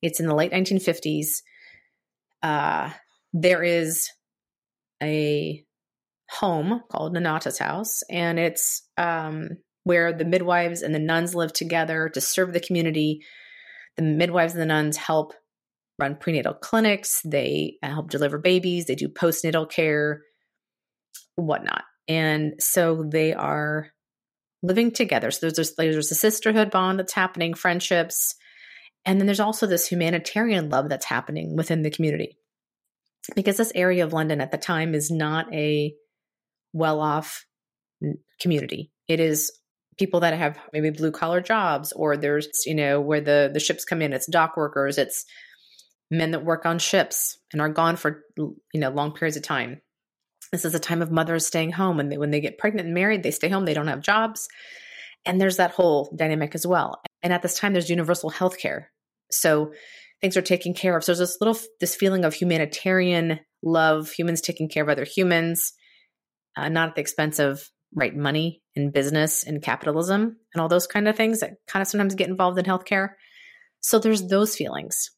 It's 0.03 0.21
in 0.21 0.27
the 0.27 0.35
late 0.35 0.53
1950s. 0.53 1.43
Uh, 2.43 2.91
there 3.33 3.63
is 3.63 4.09
a 5.03 5.65
home 6.31 6.83
called 6.91 7.15
Nonnatus 7.15 7.59
House, 7.59 8.03
and 8.11 8.39
it's 8.39 8.83
um, 8.97 9.51
where 9.85 10.13
the 10.13 10.25
midwives 10.25 10.83
and 10.83 10.95
the 10.95 10.99
nuns 10.99 11.35
live 11.35 11.53
together 11.53 12.09
to 12.09 12.21
serve 12.21 12.53
the 12.53 12.61
community. 12.61 13.21
The 13.97 14.03
midwives 14.03 14.53
and 14.53 14.61
the 14.61 14.67
nuns 14.67 14.97
help 14.97 15.33
run 15.99 16.17
prenatal 16.17 16.53
clinics, 16.53 17.23
they 17.25 17.77
help 17.83 18.11
deliver 18.11 18.39
babies, 18.39 18.85
they 18.85 18.95
do 18.95 19.09
postnatal 19.09 19.71
care, 19.71 20.23
whatnot. 21.37 21.85
And 22.09 22.55
so 22.59 23.05
they 23.11 23.33
are 23.33 23.89
living 24.63 24.91
together. 24.91 25.31
So 25.31 25.49
there's, 25.49 25.75
there's 25.77 26.11
a 26.11 26.15
sisterhood 26.15 26.71
bond 26.71 26.99
that's 26.99 27.15
happening, 27.15 27.55
friendships, 27.55 28.35
And 29.07 29.21
then 29.21 29.27
there's 29.27 29.41
also 29.41 29.67
this 29.67 29.87
humanitarian 29.87 30.69
love 30.69 30.89
that's 30.89 31.07
happening 31.07 31.57
within 31.57 31.83
the 31.83 31.91
community. 31.91 32.37
Because 33.35 33.57
this 33.57 33.73
area 33.75 34.05
of 34.05 34.13
London 34.13 34.41
at 34.41 34.53
the 34.53 34.59
time 34.59 34.95
is 34.95 35.11
not 35.11 35.53
a 35.53 35.95
well 36.73 37.01
off 37.01 37.45
community. 38.41 38.93
It 39.09 39.21
is 39.21 39.53
people 39.99 40.21
that 40.21 40.35
have 40.35 40.59
maybe 40.73 40.91
blue 40.91 41.11
collar 41.11 41.41
jobs, 41.41 41.93
or 41.93 42.17
there's, 42.17 42.49
you 42.67 42.75
know, 42.75 43.01
where 43.01 43.21
the, 43.21 43.51
the 43.53 43.61
ships 43.61 43.85
come 43.85 44.03
in, 44.03 44.13
it's 44.13 44.27
dock 44.27 44.57
workers, 44.57 44.99
it's 44.99 45.25
men 46.11 46.33
that 46.33 46.45
work 46.45 46.67
on 46.67 46.79
ships 46.79 47.39
and 47.53 47.61
are 47.61 47.69
gone 47.69 47.97
for, 47.97 48.23
you 48.37 48.55
know, 48.75 48.91
long 48.91 49.13
periods 49.13 49.37
of 49.37 49.43
time. 49.43 49.81
This 50.53 50.65
is 50.65 50.75
a 50.75 50.79
time 50.81 51.03
of 51.03 51.11
mothers 51.11 51.47
staying 51.47 51.73
home. 51.73 51.99
And 51.99 52.13
they, 52.13 52.19
when 52.19 52.31
they 52.31 52.41
get 52.41 52.59
pregnant 52.59 52.87
and 52.87 52.95
married, 52.95 53.23
they 53.23 53.31
stay 53.31 53.49
home, 53.49 53.65
they 53.65 53.75
don't 53.75 53.89
have 53.89 54.01
jobs. 54.01 54.47
And 55.25 55.41
there's 55.41 55.57
that 55.57 55.73
whole 55.73 56.15
dynamic 56.15 56.55
as 56.55 56.67
well. 56.67 57.01
And 57.23 57.33
at 57.33 57.43
this 57.43 57.59
time, 57.59 57.73
there's 57.73 57.91
universal 57.91 58.31
health 58.31 58.59
care. 58.59 58.93
So 59.31 59.73
things 60.21 60.37
are 60.37 60.43
taken 60.43 60.75
care 60.75 60.97
of. 60.97 61.05
So 61.05 61.13
there's 61.13 61.19
this 61.19 61.39
little, 61.41 61.59
this 61.81 61.95
feeling 61.95 62.25
of 62.25 62.35
humanitarian 62.35 63.41
love, 63.63 64.11
humans 64.11 64.41
taking 64.41 64.69
care 64.69 64.83
of 64.83 64.89
other 64.89 65.05
humans, 65.05 65.73
uh, 66.57 66.69
not 66.69 66.91
at 66.91 66.95
the 66.95 67.01
expense 67.01 67.39
of 67.39 67.69
right 67.95 68.15
money 68.15 68.63
and 68.75 68.93
business 68.93 69.45
and 69.45 69.63
capitalism 69.63 70.37
and 70.53 70.61
all 70.61 70.69
those 70.69 70.87
kind 70.87 71.09
of 71.09 71.17
things 71.17 71.41
that 71.41 71.55
kind 71.67 71.83
of 71.83 71.89
sometimes 71.89 72.15
get 72.15 72.29
involved 72.29 72.59
in 72.59 72.65
healthcare. 72.65 73.11
So 73.81 73.99
there's 73.99 74.27
those 74.27 74.57
feelings 74.57 75.11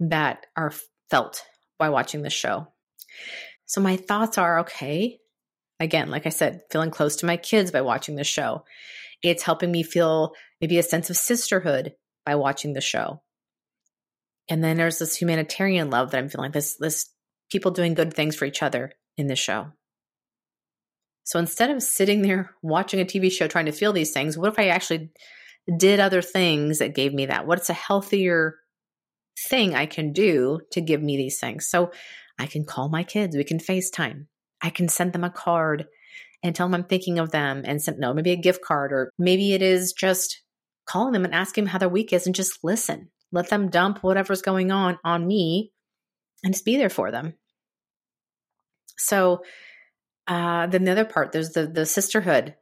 that 0.00 0.46
are 0.56 0.72
felt 1.10 1.42
by 1.78 1.88
watching 1.88 2.22
this 2.22 2.32
show. 2.32 2.68
So 3.66 3.80
my 3.80 3.96
thoughts 3.96 4.38
are 4.38 4.60
okay. 4.60 5.18
Again, 5.80 6.10
like 6.10 6.26
I 6.26 6.30
said, 6.30 6.60
feeling 6.70 6.90
close 6.90 7.16
to 7.16 7.26
my 7.26 7.36
kids 7.36 7.70
by 7.70 7.80
watching 7.80 8.14
this 8.14 8.26
show. 8.26 8.64
It's 9.22 9.42
helping 9.42 9.72
me 9.72 9.82
feel 9.82 10.32
maybe 10.60 10.78
a 10.78 10.82
sense 10.82 11.10
of 11.10 11.16
sisterhood 11.16 11.94
by 12.24 12.36
watching 12.36 12.72
the 12.72 12.80
show. 12.80 13.22
And 14.48 14.62
then 14.62 14.76
there's 14.76 14.98
this 14.98 15.16
humanitarian 15.16 15.90
love 15.90 16.10
that 16.10 16.18
I'm 16.18 16.28
feeling 16.28 16.52
this 16.52 16.76
this 16.76 17.10
people 17.50 17.70
doing 17.70 17.94
good 17.94 18.14
things 18.14 18.36
for 18.36 18.44
each 18.44 18.62
other 18.62 18.92
in 19.16 19.26
this 19.26 19.38
show. 19.38 19.68
So 21.24 21.38
instead 21.38 21.70
of 21.70 21.82
sitting 21.82 22.22
there 22.22 22.54
watching 22.62 23.00
a 23.00 23.04
TV 23.04 23.30
show 23.30 23.48
trying 23.48 23.66
to 23.66 23.72
feel 23.72 23.92
these 23.92 24.12
things, 24.12 24.36
what 24.36 24.52
if 24.52 24.58
I 24.58 24.68
actually 24.68 25.10
did 25.78 26.00
other 26.00 26.22
things 26.22 26.78
that 26.78 26.94
gave 26.94 27.14
me 27.14 27.26
that? 27.26 27.46
What's 27.46 27.70
a 27.70 27.74
healthier 27.74 28.56
thing 29.48 29.74
I 29.74 29.86
can 29.86 30.12
do 30.12 30.60
to 30.72 30.80
give 30.80 31.02
me 31.02 31.16
these 31.16 31.40
things? 31.40 31.68
So 31.68 31.90
I 32.38 32.46
can 32.46 32.64
call 32.64 32.88
my 32.88 33.02
kids, 33.02 33.36
we 33.36 33.44
can 33.44 33.58
FaceTime. 33.58 34.26
I 34.62 34.70
can 34.70 34.88
send 34.88 35.12
them 35.12 35.24
a 35.24 35.30
card 35.30 35.86
and 36.42 36.54
tell 36.54 36.66
them 36.66 36.74
I'm 36.74 36.84
thinking 36.84 37.18
of 37.18 37.30
them 37.30 37.62
and 37.64 37.82
send 37.82 37.98
no, 37.98 38.12
maybe 38.12 38.32
a 38.32 38.36
gift 38.36 38.62
card, 38.62 38.92
or 38.92 39.10
maybe 39.18 39.54
it 39.54 39.62
is 39.62 39.92
just 39.92 40.42
calling 40.86 41.12
them 41.12 41.24
and 41.24 41.34
asking 41.34 41.64
them 41.64 41.70
how 41.70 41.78
their 41.78 41.88
week 41.88 42.12
is 42.12 42.26
and 42.26 42.34
just 42.34 42.62
listen. 42.62 43.10
Let 43.34 43.50
them 43.50 43.68
dump 43.68 43.98
whatever's 44.02 44.42
going 44.42 44.70
on 44.70 44.98
on 45.04 45.26
me 45.26 45.72
and 46.44 46.54
just 46.54 46.64
be 46.64 46.76
there 46.76 46.88
for 46.88 47.10
them. 47.10 47.34
So 48.96 49.42
uh, 50.28 50.68
then 50.68 50.84
the 50.84 50.92
other 50.92 51.04
part, 51.04 51.32
there's 51.32 51.50
the 51.50 51.66
the 51.66 51.84
sisterhood, 51.84 52.54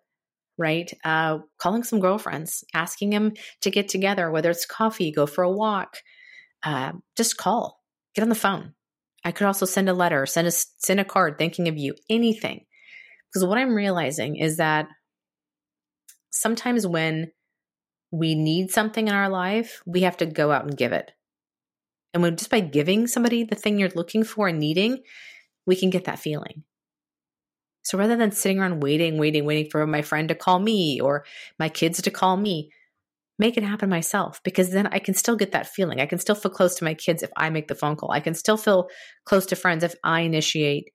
right? 0.57 0.91
Uh, 1.05 1.41
calling 1.59 1.85
some 1.85 2.01
girlfriends, 2.01 2.65
asking 2.73 3.11
them 3.11 3.35
to 3.61 3.71
get 3.71 3.89
together, 3.91 4.31
whether 4.31 4.51
it's 4.51 4.65
coffee, 4.65 5.13
go 5.13 5.27
for 5.27 5.45
a 5.45 5.51
walk, 5.51 5.99
uh, 6.63 6.93
just 7.19 7.37
call, 7.37 7.83
get 8.15 8.23
on 8.23 8.31
the 8.31 8.35
phone. 8.35 8.73
I 9.25 9.31
could 9.31 9.47
also 9.47 9.67
send 9.67 9.91
a 9.91 9.95
letter, 9.95 10.25
send 10.25 10.49
a 10.49 10.51
send 10.51 11.01
a 11.01 11.05
card, 11.05 11.37
thinking 11.37 11.69
of 11.69 11.77
you, 11.77 11.95
anything. 12.09 12.65
Because 13.29 13.45
what 13.45 13.59
I'm 13.59 13.75
realizing 13.75 14.37
is 14.37 14.57
that 14.57 14.89
sometimes 16.31 16.87
when 16.87 17.31
we 18.13 18.35
need 18.35 18.71
something 18.71 19.09
in 19.09 19.15
our 19.15 19.31
life, 19.31 19.83
we 19.87 20.03
have 20.03 20.19
to 20.19 20.27
go 20.27 20.53
out 20.53 20.65
and 20.65 20.77
give 20.77 20.93
it. 20.93 21.11
And 22.15 22.23
when 22.23 22.37
just 22.37 22.51
by 22.51 22.61
giving 22.61 23.07
somebody 23.07 23.43
the 23.43 23.57
thing 23.57 23.79
you're 23.79 23.89
looking 23.95 24.23
for 24.23 24.47
and 24.47 24.59
needing, 24.59 24.99
we 25.67 25.75
can 25.75 25.89
get 25.89 26.05
that 26.05 26.19
feeling. 26.19 26.63
So 27.85 27.99
rather 27.99 28.17
than 28.17 28.31
sitting 28.31 28.61
around 28.61 28.83
waiting, 28.83 29.19
waiting, 29.19 29.47
waiting 29.47 29.71
for 29.71 29.85
my 29.87 30.03
friend 30.03 30.29
to 30.29 30.35
call 30.35 30.61
me 30.61 31.01
or 31.01 31.25
my 31.59 31.71
kids 31.71 32.01
to 32.03 32.11
call 32.11 32.37
me, 32.37 32.71
make 33.39 33.57
it 33.57 33.65
happen 33.65 33.89
myself 33.89 34.41
because 34.45 34.71
then 34.71 34.87
I 34.89 34.99
can 34.99 35.15
still 35.15 35.35
get 35.35 35.53
that 35.53 35.67
feeling. 35.67 36.01
I 36.01 36.07
can 36.07 36.19
still 36.19 36.35
feel 36.35 36.51
close 36.51 36.77
to 36.77 36.85
my 36.85 36.95
kids 36.95 37.23
if 37.23 37.31
I 37.37 37.49
make 37.49 37.69
the 37.69 37.75
phone 37.75 37.97
call. 37.97 38.13
I 38.13 38.21
can 38.21 38.35
still 38.35 38.59
feel 38.59 38.89
close 39.25 39.47
to 39.47 39.57
friends 39.57 39.83
if 39.83 39.95
I 40.05 40.21
initiate, 40.21 40.91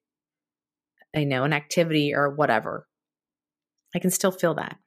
you 1.16 1.26
know, 1.26 1.44
an 1.44 1.52
activity 1.52 2.14
or 2.14 2.30
whatever. 2.30 2.88
I 3.96 4.00
can 4.00 4.12
still 4.12 4.32
feel 4.32 4.54
that. 4.54 4.78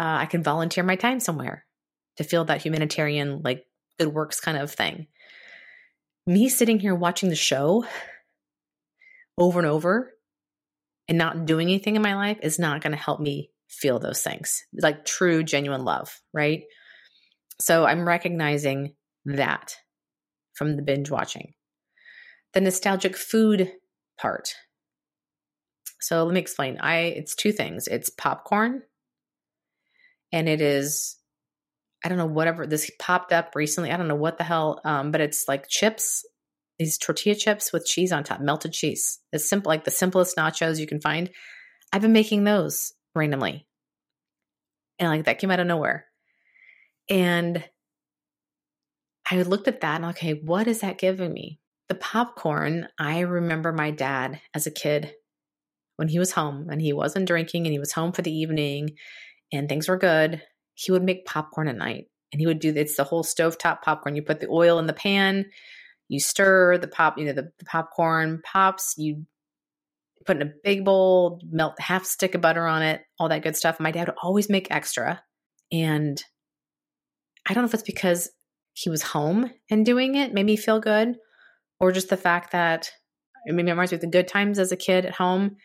Uh, 0.00 0.16
I 0.20 0.24
can 0.24 0.42
volunteer 0.42 0.82
my 0.82 0.96
time 0.96 1.20
somewhere 1.20 1.66
to 2.16 2.24
feel 2.24 2.46
that 2.46 2.62
humanitarian, 2.62 3.42
like 3.44 3.66
good 3.98 4.08
works 4.08 4.40
kind 4.40 4.56
of 4.56 4.72
thing. 4.72 5.08
Me 6.26 6.48
sitting 6.48 6.80
here 6.80 6.94
watching 6.94 7.28
the 7.28 7.36
show 7.36 7.84
over 9.36 9.58
and 9.58 9.68
over 9.68 10.14
and 11.06 11.18
not 11.18 11.44
doing 11.44 11.68
anything 11.68 11.96
in 11.96 12.02
my 12.02 12.14
life 12.14 12.38
is 12.42 12.58
not 12.58 12.80
going 12.80 12.92
to 12.92 12.96
help 12.96 13.20
me 13.20 13.50
feel 13.68 13.98
those 13.98 14.22
things 14.22 14.64
like 14.72 15.04
true, 15.04 15.42
genuine 15.42 15.84
love, 15.84 16.18
right? 16.32 16.62
So 17.60 17.84
I'm 17.84 18.08
recognizing 18.08 18.94
that 19.26 19.76
from 20.54 20.76
the 20.76 20.82
binge 20.82 21.10
watching. 21.10 21.52
The 22.54 22.62
nostalgic 22.62 23.18
food 23.18 23.70
part. 24.18 24.54
So 26.00 26.24
let 26.24 26.32
me 26.32 26.40
explain. 26.40 26.78
I 26.78 27.00
it's 27.00 27.34
two 27.34 27.52
things. 27.52 27.86
It's 27.86 28.08
popcorn 28.08 28.80
and 30.32 30.48
it 30.48 30.60
is 30.60 31.16
I 32.04 32.08
don't 32.08 32.18
know 32.18 32.26
whatever 32.26 32.66
this 32.66 32.90
popped 32.98 33.32
up 33.32 33.54
recently. 33.54 33.90
I 33.90 33.96
don't 33.96 34.08
know 34.08 34.14
what 34.14 34.38
the 34.38 34.44
hell 34.44 34.80
um 34.84 35.10
but 35.12 35.20
it's 35.20 35.46
like 35.48 35.68
chips 35.68 36.24
these 36.80 36.96
tortilla 36.96 37.34
chips 37.34 37.74
with 37.74 37.84
cheese 37.84 38.10
on 38.10 38.24
top, 38.24 38.40
melted 38.40 38.72
cheese. 38.72 39.18
It's 39.34 39.46
simple, 39.46 39.68
like 39.68 39.84
the 39.84 39.90
simplest 39.90 40.38
nachos 40.38 40.80
you 40.80 40.86
can 40.86 40.98
find. 40.98 41.28
I've 41.92 42.00
been 42.00 42.14
making 42.14 42.44
those 42.44 42.94
randomly. 43.14 43.66
And 44.98 45.10
like 45.10 45.26
that 45.26 45.38
came 45.38 45.50
out 45.50 45.60
of 45.60 45.66
nowhere. 45.66 46.06
And 47.10 47.62
I 49.30 49.42
looked 49.42 49.68
at 49.68 49.82
that 49.82 49.96
and 49.96 50.06
okay, 50.06 50.32
what 50.32 50.66
is 50.66 50.80
that 50.80 50.96
giving 50.96 51.34
me? 51.34 51.60
The 51.88 51.96
popcorn, 51.96 52.88
I 52.98 53.20
remember 53.20 53.72
my 53.72 53.90
dad 53.90 54.40
as 54.54 54.66
a 54.66 54.70
kid 54.70 55.12
when 55.96 56.08
he 56.08 56.18
was 56.18 56.32
home 56.32 56.68
and 56.70 56.80
he 56.80 56.94
wasn't 56.94 57.26
drinking 57.26 57.66
and 57.66 57.72
he 57.74 57.78
was 57.78 57.92
home 57.92 58.12
for 58.12 58.22
the 58.22 58.34
evening 58.34 58.92
and 59.52 59.68
things 59.68 59.88
were 59.88 59.98
good. 59.98 60.42
He 60.74 60.92
would 60.92 61.02
make 61.02 61.26
popcorn 61.26 61.68
at 61.68 61.76
night 61.76 62.06
and 62.32 62.40
he 62.40 62.46
would 62.46 62.60
do 62.60 62.72
it's 62.74 62.96
the 62.96 63.04
whole 63.04 63.24
stovetop 63.24 63.82
popcorn. 63.82 64.16
You 64.16 64.22
put 64.22 64.40
the 64.40 64.48
oil 64.48 64.78
in 64.78 64.86
the 64.86 64.92
pan, 64.92 65.46
you 66.08 66.20
stir 66.20 66.78
the 66.78 66.88
pop, 66.88 67.18
you 67.18 67.24
know, 67.24 67.32
the, 67.32 67.50
the 67.58 67.64
popcorn 67.64 68.40
pops, 68.44 68.94
you 68.96 69.26
put 70.26 70.36
in 70.36 70.42
a 70.42 70.52
big 70.62 70.84
bowl, 70.84 71.40
melt 71.50 71.80
half 71.80 72.04
stick 72.04 72.34
of 72.34 72.40
butter 72.40 72.66
on 72.66 72.82
it, 72.82 73.02
all 73.18 73.28
that 73.28 73.42
good 73.42 73.56
stuff. 73.56 73.80
My 73.80 73.90
dad 73.90 74.08
would 74.08 74.16
always 74.22 74.48
make 74.48 74.70
extra. 74.70 75.22
And 75.72 76.22
I 77.48 77.54
don't 77.54 77.62
know 77.62 77.68
if 77.68 77.74
it's 77.74 77.82
because 77.82 78.30
he 78.72 78.90
was 78.90 79.02
home 79.02 79.50
and 79.70 79.84
doing 79.84 80.14
it 80.14 80.32
made 80.32 80.46
me 80.46 80.56
feel 80.56 80.80
good, 80.80 81.16
or 81.78 81.92
just 81.92 82.10
the 82.10 82.16
fact 82.16 82.52
that 82.52 82.90
it 83.46 83.54
made 83.54 83.64
me 83.64 83.72
reminds 83.72 83.92
me 83.92 83.96
of 83.96 84.02
the 84.02 84.06
good 84.06 84.28
times 84.28 84.58
as 84.58 84.72
a 84.72 84.76
kid 84.76 85.06
at 85.06 85.14
home. 85.14 85.56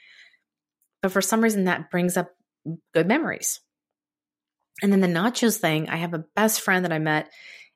But 1.02 1.12
for 1.12 1.22
some 1.22 1.42
reason, 1.42 1.66
that 1.66 1.92
brings 1.92 2.18
up 2.18 2.30
good 2.94 3.08
memories. 3.08 3.60
And 4.82 4.92
then 4.92 5.02
the 5.02 5.08
nachos 5.08 5.58
thing, 5.58 5.90
I 5.90 5.98
have 5.98 6.14
a 6.14 6.26
best 6.36 6.62
friend 6.62 6.86
that 6.86 6.92
I 6.92 7.00
met 7.00 7.32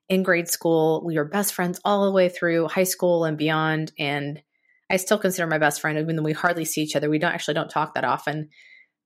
in 0.08 0.22
grade 0.22 0.48
school. 0.48 1.02
We 1.04 1.16
were 1.16 1.24
best 1.24 1.54
friends 1.54 1.80
all 1.84 2.04
the 2.04 2.12
way 2.12 2.28
through 2.28 2.68
high 2.68 2.84
school 2.84 3.24
and 3.24 3.38
beyond. 3.38 3.92
And 3.98 4.42
I 4.90 4.96
still 4.96 5.18
consider 5.18 5.46
my 5.46 5.58
best 5.58 5.80
friend, 5.80 5.98
even 5.98 6.16
though 6.16 6.22
we 6.22 6.32
hardly 6.32 6.64
see 6.64 6.82
each 6.82 6.96
other. 6.96 7.08
We 7.08 7.18
don't 7.18 7.32
actually 7.32 7.54
don't 7.54 7.70
talk 7.70 7.94
that 7.94 8.04
often, 8.04 8.48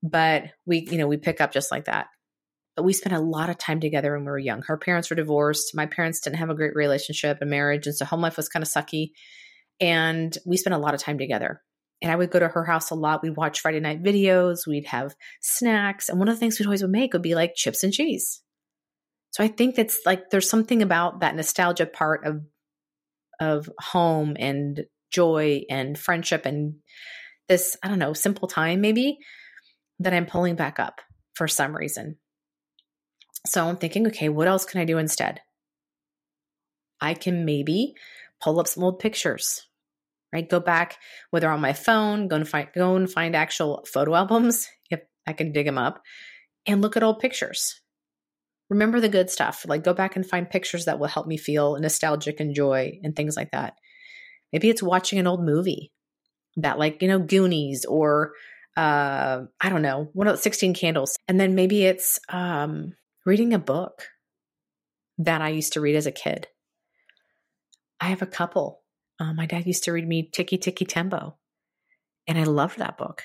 but 0.03 0.45
we, 0.67 0.87
you 0.91 0.99
know, 0.99 1.07
we 1.07 1.19
pick 1.19 1.41
up 1.41 1.53
just 1.53 1.71
like 1.71 1.85
that. 1.85 2.07
But 2.75 2.85
we 2.85 2.93
spent 2.93 3.15
a 3.15 3.21
lot 3.21 3.51
of 3.51 3.59
time 3.59 3.79
together 3.81 4.13
when 4.15 4.23
we 4.23 4.31
were 4.31 4.39
young. 4.39 4.63
Her 4.63 4.77
parents 4.77 5.11
were 5.11 5.17
divorced. 5.17 5.77
My 5.77 5.87
parents 5.87 6.21
didn't 6.21 6.39
have 6.39 6.51
a 6.51 6.55
great 6.55 6.75
relationship 6.75 7.39
and 7.41 7.51
marriage. 7.51 7.87
And 7.87 7.95
so 7.95 8.05
home 8.05 8.23
life 8.23 8.37
was 8.37 8.49
kind 8.49 8.65
of 8.65 8.69
sucky. 8.69 9.11
And 9.81 10.37
we 10.45 10.57
spent 10.57 10.75
a 10.75 10.79
lot 10.79 10.95
of 10.95 11.01
time 11.01 11.19
together. 11.19 11.61
And 12.03 12.13
I 12.13 12.17
would 12.17 12.31
go 12.31 12.39
to 12.39 12.49
her 12.49 12.65
house 12.65 12.91
a 12.91 12.95
lot. 12.95 13.23
We'd 13.23 13.37
watch 13.37 13.61
Friday 13.61 13.81
night 13.81 14.03
videos. 14.03 14.67
We'd 14.67 14.87
have 14.87 15.15
snacks. 15.41 16.09
And 16.09 16.19
one 16.19 16.29
of 16.29 16.35
the 16.35 16.39
things 16.39 16.59
we'd 16.59 16.67
always 16.67 16.83
would 16.83 16.91
make 16.91 17.13
would 17.13 17.23
be 17.23 17.35
like 17.35 17.55
chips 17.55 17.83
and 17.83 17.93
cheese. 17.93 18.43
So 19.31 19.43
I 19.43 19.49
think 19.49 19.75
that's 19.75 20.01
like 20.07 20.31
there's 20.31 20.49
something 20.49 20.83
about 20.83 21.21
that 21.21 21.35
nostalgia 21.35 21.87
part 21.87 22.25
of 22.25 22.43
of 23.41 23.69
home 23.81 24.37
and 24.39 24.85
joy 25.11 25.63
and 25.69 25.99
friendship 25.99 26.47
and 26.47 26.77
this 27.49 27.77
I 27.83 27.89
don't 27.89 27.99
know 27.99 28.13
simple 28.13 28.49
time 28.49 28.81
maybe 28.81 29.19
that 29.99 30.13
I'm 30.13 30.27
pulling 30.27 30.57
back 30.57 30.79
up 30.79 31.01
for 31.35 31.49
some 31.49 31.75
reason. 31.75 32.17
So 33.47 33.67
I'm 33.67 33.77
thinking, 33.77 34.07
okay, 34.07 34.29
what 34.29 34.49
else 34.49 34.65
can 34.65 34.81
I 34.81 34.85
do 34.85 34.99
instead? 34.99 35.41
I 37.01 37.15
can 37.15 37.45
maybe 37.45 37.95
pull 38.41 38.59
up 38.61 38.69
some 38.69 38.85
old 38.85 38.99
pictures, 38.99 39.67
right? 40.35 40.49
Go 40.49 40.61
back, 40.61 40.99
whether 41.31 41.49
on 41.49 41.61
my 41.61 41.73
phone, 41.73 42.29
go 42.29 42.37
and 42.37 42.49
find 42.49 42.69
go 42.75 42.97
and 42.97 43.11
find 43.11 43.35
actual 43.35 43.87
photo 43.91 44.15
albums 44.17 44.69
if 44.91 45.01
I 45.27 45.33
can 45.33 45.53
dig 45.53 45.67
them 45.67 45.79
up, 45.79 46.03
and 46.67 46.83
look 46.83 46.97
at 46.97 47.03
old 47.03 47.21
pictures 47.21 47.81
remember 48.69 49.01
the 49.01 49.09
good 49.09 49.31
stuff. 49.31 49.65
Like 49.67 49.85
go 49.85 49.95
back 49.95 50.17
and 50.17 50.29
find 50.29 50.49
pictures 50.49 50.87
that 50.87 50.99
will 50.99 51.07
help 51.07 51.27
me 51.27 51.37
feel 51.37 51.79
nostalgic 51.79 52.41
and 52.41 52.55
joy 52.55 52.99
and 53.03 53.15
things 53.15 53.37
like 53.37 53.51
that. 53.53 53.75
Maybe 54.53 54.71
it's 54.71 54.83
watching 54.83 55.19
an 55.19 55.27
old 55.27 55.45
movie 55.45 55.93
that 56.57 56.79
like, 56.79 57.03
you 57.03 57.09
know, 57.09 57.19
Goonies 57.19 57.85
or 57.85 58.33
uh 58.77 59.43
I 59.61 59.69
don't 59.69 59.83
know, 59.83 60.11
one 60.13 60.29
of 60.29 60.39
16 60.39 60.75
candles. 60.75 61.17
And 61.29 61.39
then 61.39 61.55
maybe 61.55 61.85
it's 61.85 62.19
um 62.29 62.95
reading 63.25 63.55
a 63.55 63.59
book 63.59 64.09
that 65.19 65.43
I 65.43 65.51
used 65.51 65.75
to 65.75 65.81
read 65.81 65.97
as 65.97 66.07
a 66.07 66.13
kid. 66.13 66.49
I 68.01 68.07
have 68.07 68.23
a 68.23 68.27
couple. 68.27 68.83
Uh, 69.21 69.33
my 69.33 69.47
dad 69.47 69.67
used 69.67 69.85
to 69.85 69.93
read 69.93 70.07
me 70.07 70.29
Tikki 70.33 70.59
Tikki 70.59 70.85
Tembo, 70.85 71.37
and 72.27 72.39
I 72.39 72.45
loved 72.45 72.79
that 72.79 72.99
book 72.99 73.23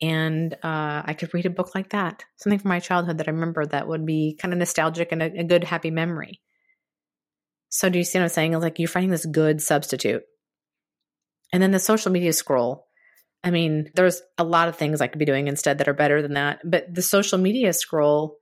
and 0.00 0.54
uh, 0.54 1.02
I 1.04 1.14
could 1.18 1.34
read 1.34 1.46
a 1.46 1.50
book 1.50 1.74
like 1.74 1.90
that, 1.90 2.24
something 2.36 2.58
from 2.58 2.68
my 2.68 2.78
childhood 2.78 3.18
that 3.18 3.28
I 3.28 3.32
remember 3.32 3.66
that 3.66 3.88
would 3.88 4.06
be 4.06 4.38
kind 4.40 4.52
of 4.54 4.58
nostalgic 4.58 5.10
and 5.10 5.22
a, 5.22 5.40
a 5.40 5.44
good, 5.44 5.64
happy 5.64 5.90
memory. 5.90 6.40
So, 7.68 7.88
do 7.88 7.98
you 7.98 8.04
see 8.04 8.18
what 8.18 8.24
I'm 8.24 8.28
saying? 8.28 8.54
It's 8.54 8.62
like 8.62 8.78
you're 8.78 8.88
finding 8.88 9.10
this 9.10 9.26
good 9.26 9.60
substitute. 9.60 10.22
And 11.52 11.62
then 11.62 11.72
the 11.72 11.80
social 11.80 12.12
media 12.12 12.32
scroll. 12.32 12.86
I 13.42 13.50
mean, 13.50 13.90
there's 13.94 14.20
a 14.36 14.44
lot 14.44 14.68
of 14.68 14.76
things 14.76 15.00
I 15.00 15.06
could 15.06 15.18
be 15.18 15.24
doing 15.24 15.48
instead 15.48 15.78
that 15.78 15.88
are 15.88 15.94
better 15.94 16.22
than 16.22 16.34
that. 16.34 16.60
But 16.64 16.94
the 16.94 17.02
social 17.02 17.38
media 17.38 17.72
scroll, 17.72 18.36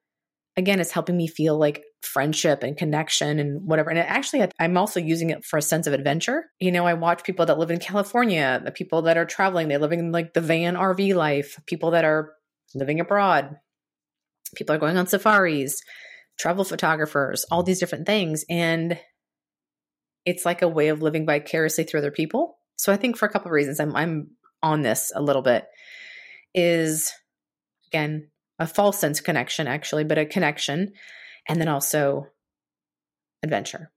again, 0.56 0.80
is 0.80 0.92
helping 0.92 1.16
me 1.16 1.26
feel 1.26 1.58
like 1.58 1.82
friendship 2.06 2.62
and 2.62 2.76
connection 2.76 3.38
and 3.38 3.66
whatever. 3.66 3.90
And 3.90 3.98
actually, 3.98 4.46
I'm 4.58 4.76
also 4.76 5.00
using 5.00 5.30
it 5.30 5.44
for 5.44 5.58
a 5.58 5.62
sense 5.62 5.86
of 5.86 5.92
adventure. 5.92 6.44
You 6.60 6.72
know, 6.72 6.86
I 6.86 6.94
watch 6.94 7.24
people 7.24 7.46
that 7.46 7.58
live 7.58 7.70
in 7.70 7.78
California, 7.78 8.60
the 8.64 8.70
people 8.70 9.02
that 9.02 9.16
are 9.16 9.24
traveling, 9.24 9.68
they're 9.68 9.78
living 9.78 10.12
like 10.12 10.34
the 10.34 10.40
van 10.40 10.74
RV 10.74 11.14
life, 11.14 11.58
people 11.66 11.90
that 11.92 12.04
are 12.04 12.32
living 12.74 13.00
abroad, 13.00 13.56
people 14.54 14.74
are 14.74 14.78
going 14.78 14.96
on 14.96 15.06
safaris, 15.06 15.82
travel 16.38 16.64
photographers, 16.64 17.44
all 17.50 17.62
these 17.62 17.80
different 17.80 18.06
things. 18.06 18.44
And 18.48 18.98
it's 20.24 20.44
like 20.44 20.62
a 20.62 20.68
way 20.68 20.88
of 20.88 21.02
living 21.02 21.26
vicariously 21.26 21.84
through 21.84 22.00
other 22.00 22.10
people. 22.10 22.58
So 22.76 22.92
I 22.92 22.96
think 22.96 23.16
for 23.16 23.26
a 23.26 23.30
couple 23.30 23.48
of 23.48 23.52
reasons, 23.52 23.80
I'm, 23.80 23.96
I'm 23.96 24.30
on 24.62 24.82
this 24.82 25.12
a 25.14 25.22
little 25.22 25.42
bit 25.42 25.64
is 26.54 27.12
again 27.88 28.28
a 28.58 28.66
false 28.66 28.98
sense 28.98 29.20
connection 29.20 29.66
actually 29.66 30.04
but 30.04 30.18
a 30.18 30.24
connection 30.24 30.92
and 31.48 31.60
then 31.60 31.68
also 31.68 32.28
adventure. 33.42 33.90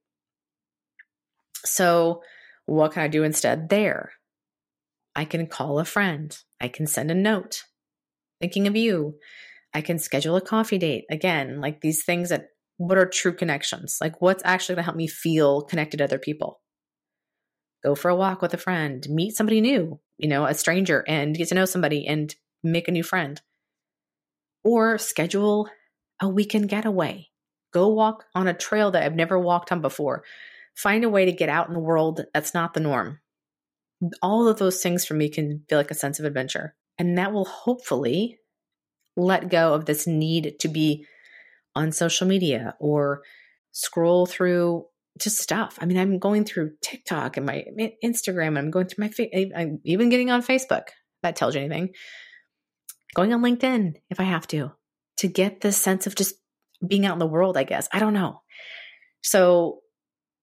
So, 1.65 2.21
what 2.65 2.93
can 2.93 3.03
I 3.03 3.07
do 3.07 3.23
instead 3.23 3.69
there? 3.69 4.11
I 5.15 5.25
can 5.25 5.47
call 5.47 5.79
a 5.79 5.85
friend. 5.85 6.37
I 6.61 6.67
can 6.67 6.87
send 6.87 7.11
a 7.11 7.15
note 7.15 7.63
thinking 8.39 8.67
of 8.67 8.75
you. 8.75 9.15
I 9.73 9.81
can 9.81 9.99
schedule 9.99 10.35
a 10.35 10.41
coffee 10.41 10.77
date. 10.77 11.05
Again, 11.11 11.61
like 11.61 11.81
these 11.81 12.03
things 12.03 12.29
that 12.29 12.47
what 12.77 12.97
are 12.97 13.05
true 13.05 13.33
connections? 13.33 13.97
Like 13.99 14.21
what's 14.21 14.43
actually 14.45 14.75
going 14.75 14.83
to 14.83 14.85
help 14.85 14.97
me 14.97 15.07
feel 15.07 15.63
connected 15.63 15.97
to 15.97 16.05
other 16.05 16.17
people? 16.17 16.61
Go 17.83 17.95
for 17.95 18.09
a 18.09 18.15
walk 18.15 18.41
with 18.41 18.53
a 18.53 18.57
friend, 18.57 19.05
meet 19.09 19.35
somebody 19.35 19.61
new, 19.61 19.99
you 20.17 20.27
know, 20.27 20.45
a 20.45 20.53
stranger 20.53 21.03
and 21.07 21.35
get 21.35 21.49
to 21.49 21.55
know 21.55 21.65
somebody 21.65 22.07
and 22.07 22.33
make 22.63 22.87
a 22.87 22.91
new 22.91 23.03
friend. 23.03 23.41
Or 24.63 24.97
schedule 24.97 25.69
a 26.21 26.27
weekend 26.27 26.69
getaway. 26.69 27.27
Go 27.71 27.87
walk 27.89 28.25
on 28.35 28.47
a 28.47 28.53
trail 28.53 28.91
that 28.91 29.03
I've 29.03 29.15
never 29.15 29.37
walked 29.37 29.71
on 29.71 29.81
before. 29.81 30.23
Find 30.75 31.03
a 31.03 31.09
way 31.09 31.25
to 31.25 31.31
get 31.31 31.49
out 31.49 31.67
in 31.67 31.73
the 31.73 31.79
world 31.79 32.25
that's 32.33 32.53
not 32.53 32.73
the 32.73 32.79
norm. 32.79 33.19
All 34.21 34.47
of 34.47 34.59
those 34.59 34.81
things 34.81 35.05
for 35.05 35.13
me 35.13 35.29
can 35.29 35.63
feel 35.69 35.77
like 35.77 35.91
a 35.91 35.95
sense 35.95 36.19
of 36.19 36.25
adventure. 36.25 36.75
And 36.97 37.17
that 37.17 37.33
will 37.33 37.45
hopefully 37.45 38.39
let 39.15 39.49
go 39.49 39.73
of 39.73 39.85
this 39.85 40.07
need 40.07 40.55
to 40.59 40.67
be 40.67 41.05
on 41.75 41.91
social 41.91 42.27
media 42.27 42.75
or 42.79 43.21
scroll 43.71 44.25
through 44.25 44.85
just 45.19 45.37
stuff. 45.37 45.77
I 45.81 45.85
mean, 45.85 45.97
I'm 45.97 46.17
going 46.17 46.45
through 46.45 46.73
TikTok 46.81 47.37
and 47.37 47.45
my 47.45 47.65
Instagram. 48.03 48.57
I'm 48.57 48.71
going 48.71 48.87
through 48.87 49.05
my, 49.05 49.51
I'm 49.55 49.79
even 49.83 50.09
getting 50.09 50.31
on 50.31 50.41
Facebook. 50.41 50.89
That 51.23 51.35
tells 51.35 51.55
you 51.55 51.61
anything. 51.61 51.89
Going 53.15 53.33
on 53.33 53.41
LinkedIn 53.41 53.95
if 54.09 54.19
I 54.19 54.23
have 54.23 54.47
to, 54.47 54.71
to 55.17 55.27
get 55.27 55.61
this 55.61 55.77
sense 55.77 56.07
of 56.07 56.15
just 56.15 56.35
being 56.85 57.05
out 57.05 57.13
in 57.13 57.19
the 57.19 57.27
world, 57.27 57.57
I 57.57 57.63
guess. 57.63 57.87
I 57.91 57.99
don't 57.99 58.13
know. 58.13 58.41
So 59.21 59.79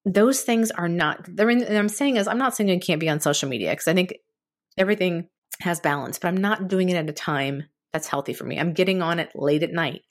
those 0.05 0.41
things 0.41 0.71
are 0.71 0.87
not 0.87 1.25
they're 1.27 1.49
in, 1.49 1.75
I'm 1.75 1.89
saying 1.89 2.15
is 2.15 2.27
I'm 2.27 2.37
not 2.37 2.55
saying 2.55 2.69
you 2.69 2.79
can't 2.79 2.99
be 2.99 3.09
on 3.09 3.19
social 3.19 3.49
media 3.49 3.71
because 3.71 3.87
I 3.87 3.93
think 3.93 4.13
everything 4.77 5.27
has 5.61 5.79
balance, 5.79 6.19
but 6.19 6.29
I'm 6.29 6.37
not 6.37 6.67
doing 6.67 6.89
it 6.89 6.95
at 6.95 7.09
a 7.09 7.13
time 7.13 7.63
that's 7.93 8.07
healthy 8.07 8.33
for 8.33 8.43
me. 8.43 8.59
I'm 8.59 8.73
getting 8.73 9.01
on 9.01 9.19
it 9.19 9.31
late 9.33 9.63
at 9.63 9.71
night. 9.71 10.01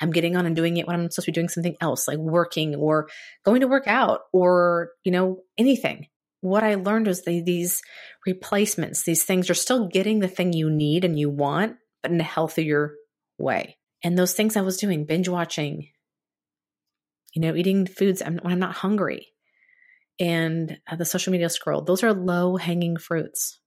I'm 0.00 0.10
getting 0.10 0.36
on 0.36 0.46
and 0.46 0.56
doing 0.56 0.76
it 0.76 0.86
when 0.86 0.96
I'm 0.96 1.10
supposed 1.10 1.26
to 1.26 1.32
be 1.32 1.34
doing 1.34 1.48
something 1.48 1.76
else, 1.80 2.08
like 2.08 2.18
working 2.18 2.74
or 2.74 3.08
going 3.44 3.60
to 3.60 3.68
work 3.68 3.86
out 3.86 4.20
or, 4.32 4.90
you 5.04 5.12
know, 5.12 5.40
anything. 5.58 6.06
What 6.40 6.62
I 6.62 6.76
learned 6.76 7.06
was 7.06 7.22
the, 7.22 7.42
these 7.42 7.82
replacements, 8.26 9.02
these 9.02 9.24
things 9.24 9.50
are 9.50 9.54
still 9.54 9.88
getting 9.88 10.20
the 10.20 10.28
thing 10.28 10.52
you 10.52 10.70
need 10.70 11.04
and 11.04 11.18
you 11.18 11.28
want, 11.28 11.76
but 12.02 12.12
in 12.12 12.20
a 12.20 12.24
healthier 12.24 12.94
way. 13.38 13.76
And 14.04 14.18
those 14.18 14.34
things 14.34 14.56
I 14.56 14.60
was 14.60 14.76
doing, 14.76 15.06
binge 15.06 15.28
watching, 15.28 15.88
you 17.32 17.40
know, 17.40 17.56
eating 17.56 17.86
foods 17.86 18.22
when 18.22 18.40
I'm 18.44 18.60
not 18.60 18.74
hungry, 18.76 19.28
and 20.20 20.78
uh, 20.88 20.96
the 20.96 21.04
social 21.04 21.32
media 21.32 21.48
scroll, 21.48 21.82
those 21.82 22.04
are 22.04 22.12
low 22.12 22.56
hanging 22.56 22.96
fruits. 22.96 23.58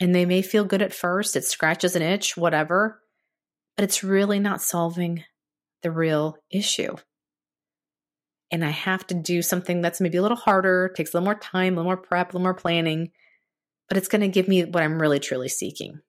And 0.00 0.12
they 0.12 0.24
may 0.24 0.42
feel 0.42 0.64
good 0.64 0.82
at 0.82 0.94
first, 0.94 1.36
it 1.36 1.44
scratches 1.44 1.94
an 1.94 2.02
itch, 2.02 2.36
whatever, 2.36 3.00
but 3.76 3.84
it's 3.84 4.02
really 4.02 4.40
not 4.40 4.62
solving 4.62 5.22
the 5.82 5.92
real 5.92 6.36
issue. 6.50 6.96
And 8.50 8.64
I 8.64 8.70
have 8.70 9.06
to 9.08 9.14
do 9.14 9.42
something 9.42 9.82
that's 9.82 10.00
maybe 10.00 10.18
a 10.18 10.22
little 10.22 10.36
harder, 10.36 10.92
takes 10.96 11.12
a 11.12 11.16
little 11.16 11.26
more 11.26 11.38
time, 11.38 11.74
a 11.74 11.76
little 11.76 11.84
more 11.84 11.96
prep, 11.96 12.28
a 12.28 12.32
little 12.32 12.42
more 12.42 12.54
planning, 12.54 13.10
but 13.88 13.98
it's 13.98 14.08
going 14.08 14.22
to 14.22 14.28
give 14.28 14.48
me 14.48 14.64
what 14.64 14.82
I'm 14.82 15.00
really 15.00 15.20
truly 15.20 15.48
seeking. 15.48 16.00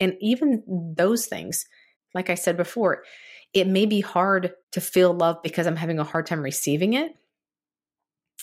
And 0.00 0.14
even 0.20 0.94
those 0.96 1.26
things, 1.26 1.66
like 2.14 2.30
I 2.30 2.34
said 2.34 2.56
before, 2.56 3.04
it 3.52 3.66
may 3.66 3.86
be 3.86 4.00
hard 4.00 4.52
to 4.72 4.80
feel 4.80 5.12
love 5.12 5.42
because 5.42 5.66
I'm 5.66 5.76
having 5.76 5.98
a 5.98 6.04
hard 6.04 6.26
time 6.26 6.42
receiving 6.42 6.94
it. 6.94 7.12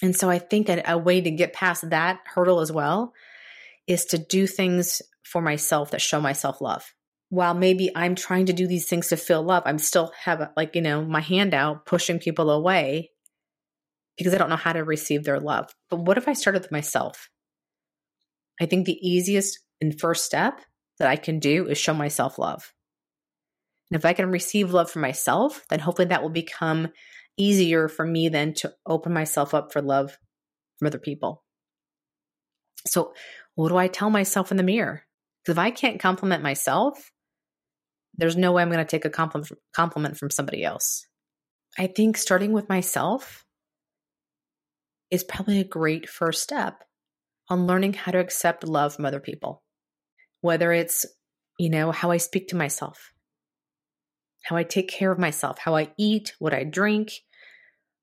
And 0.02 0.16
so 0.16 0.30
I 0.30 0.40
think 0.40 0.70
a, 0.70 0.84
a 0.86 0.98
way 0.98 1.22
to 1.22 1.32
get 1.32 1.54
past 1.54 1.90
that 1.90 2.20
hurdle 2.26 2.60
as 2.60 2.72
well 2.72 3.14
is 3.88 4.06
to 4.06 4.18
do 4.18 4.46
things 4.48 5.02
for 5.24 5.42
myself 5.42 5.92
that 5.92 6.02
show 6.02 6.22
myself 6.22 6.62
love. 6.62 6.94
While 7.30 7.54
maybe 7.54 7.90
I'm 7.94 8.16
trying 8.16 8.46
to 8.46 8.54
do 8.54 8.68
these 8.68 8.88
things 8.88 9.08
to 9.08 9.18
feel 9.18 9.44
love, 9.44 9.64
I'm 9.66 9.80
still 9.80 10.14
have 10.24 10.42
uh, 10.42 10.50
like, 10.56 10.76
you 10.76 10.82
know, 10.82 11.04
my 11.04 11.20
hand 11.20 11.54
out 11.54 11.86
pushing 11.86 12.20
people 12.20 12.50
away 12.50 13.12
because 14.18 14.34
I 14.34 14.38
don't 14.38 14.50
know 14.50 14.56
how 14.56 14.74
to 14.74 14.84
receive 14.84 15.24
their 15.24 15.40
love. 15.40 15.74
But 15.90 16.00
what 16.00 16.18
if 16.18 16.28
I 16.28 16.34
started 16.34 16.62
with 16.62 16.72
myself? 16.72 17.30
I 18.62 18.66
think 18.66 18.86
the 18.86 19.08
easiest 19.08 19.60
and 19.82 20.00
first 20.00 20.26
step 20.26 20.62
that 21.00 21.08
I 21.08 21.16
can 21.16 21.40
do 21.40 21.68
is 21.68 21.78
show 21.78 21.94
myself 21.94 22.40
love. 22.40 22.74
And 23.90 23.98
if 24.00 24.06
I 24.06 24.14
can 24.14 24.30
receive 24.32 24.74
love 24.74 24.92
for 24.92 25.00
myself, 25.00 25.66
then 25.70 25.80
hopefully 25.80 26.10
that 26.10 26.22
will 26.22 26.30
become 26.30 26.90
easier 27.38 27.88
for 27.88 28.06
me 28.06 28.30
then 28.30 28.54
to 28.56 28.74
open 28.86 29.14
myself 29.14 29.54
up 29.54 29.72
for 29.72 29.82
love 29.82 30.18
from 30.78 30.88
other 30.88 31.00
people. 31.00 31.44
So, 32.86 33.14
what 33.56 33.70
do 33.70 33.78
I 33.78 33.88
tell 33.88 34.10
myself 34.10 34.52
in 34.52 34.58
the 34.58 34.64
mirror? 34.64 35.04
Because 35.44 35.56
if 35.56 35.60
I 35.60 35.72
can't 35.72 36.00
compliment 36.00 36.44
myself, 36.44 37.12
there's 38.18 38.36
no 38.36 38.52
way 38.52 38.62
I'm 38.62 38.72
going 38.72 38.84
to 38.84 38.86
take 38.86 39.06
a 39.06 39.10
compliment 39.10 39.52
compliment 39.76 40.18
from 40.18 40.30
somebody 40.30 40.64
else. 40.64 41.08
I 41.78 41.88
think 41.88 42.18
starting 42.18 42.52
with 42.52 42.70
myself 42.70 43.46
is 45.12 45.24
probably 45.24 45.60
a 45.60 45.64
great 45.64 46.10
first 46.10 46.44
step 46.44 46.84
on 47.50 47.68
learning 47.68 47.94
how 47.94 48.12
to 48.12 48.20
accept 48.20 48.68
love 48.68 48.96
from 48.96 49.06
other 49.06 49.20
people. 49.20 49.64
Whether 50.42 50.72
it's, 50.72 51.06
you 51.58 51.70
know, 51.70 51.92
how 51.92 52.12
I 52.12 52.18
speak 52.18 52.50
to 52.50 52.56
myself, 52.56 53.14
how 54.48 54.56
I 54.56 54.64
take 54.64 54.88
care 54.88 55.12
of 55.12 55.20
myself, 55.20 55.58
how 55.60 55.76
I 55.76 55.92
eat, 55.98 56.34
what 56.40 56.54
I 56.54 56.64
drink, 56.64 57.12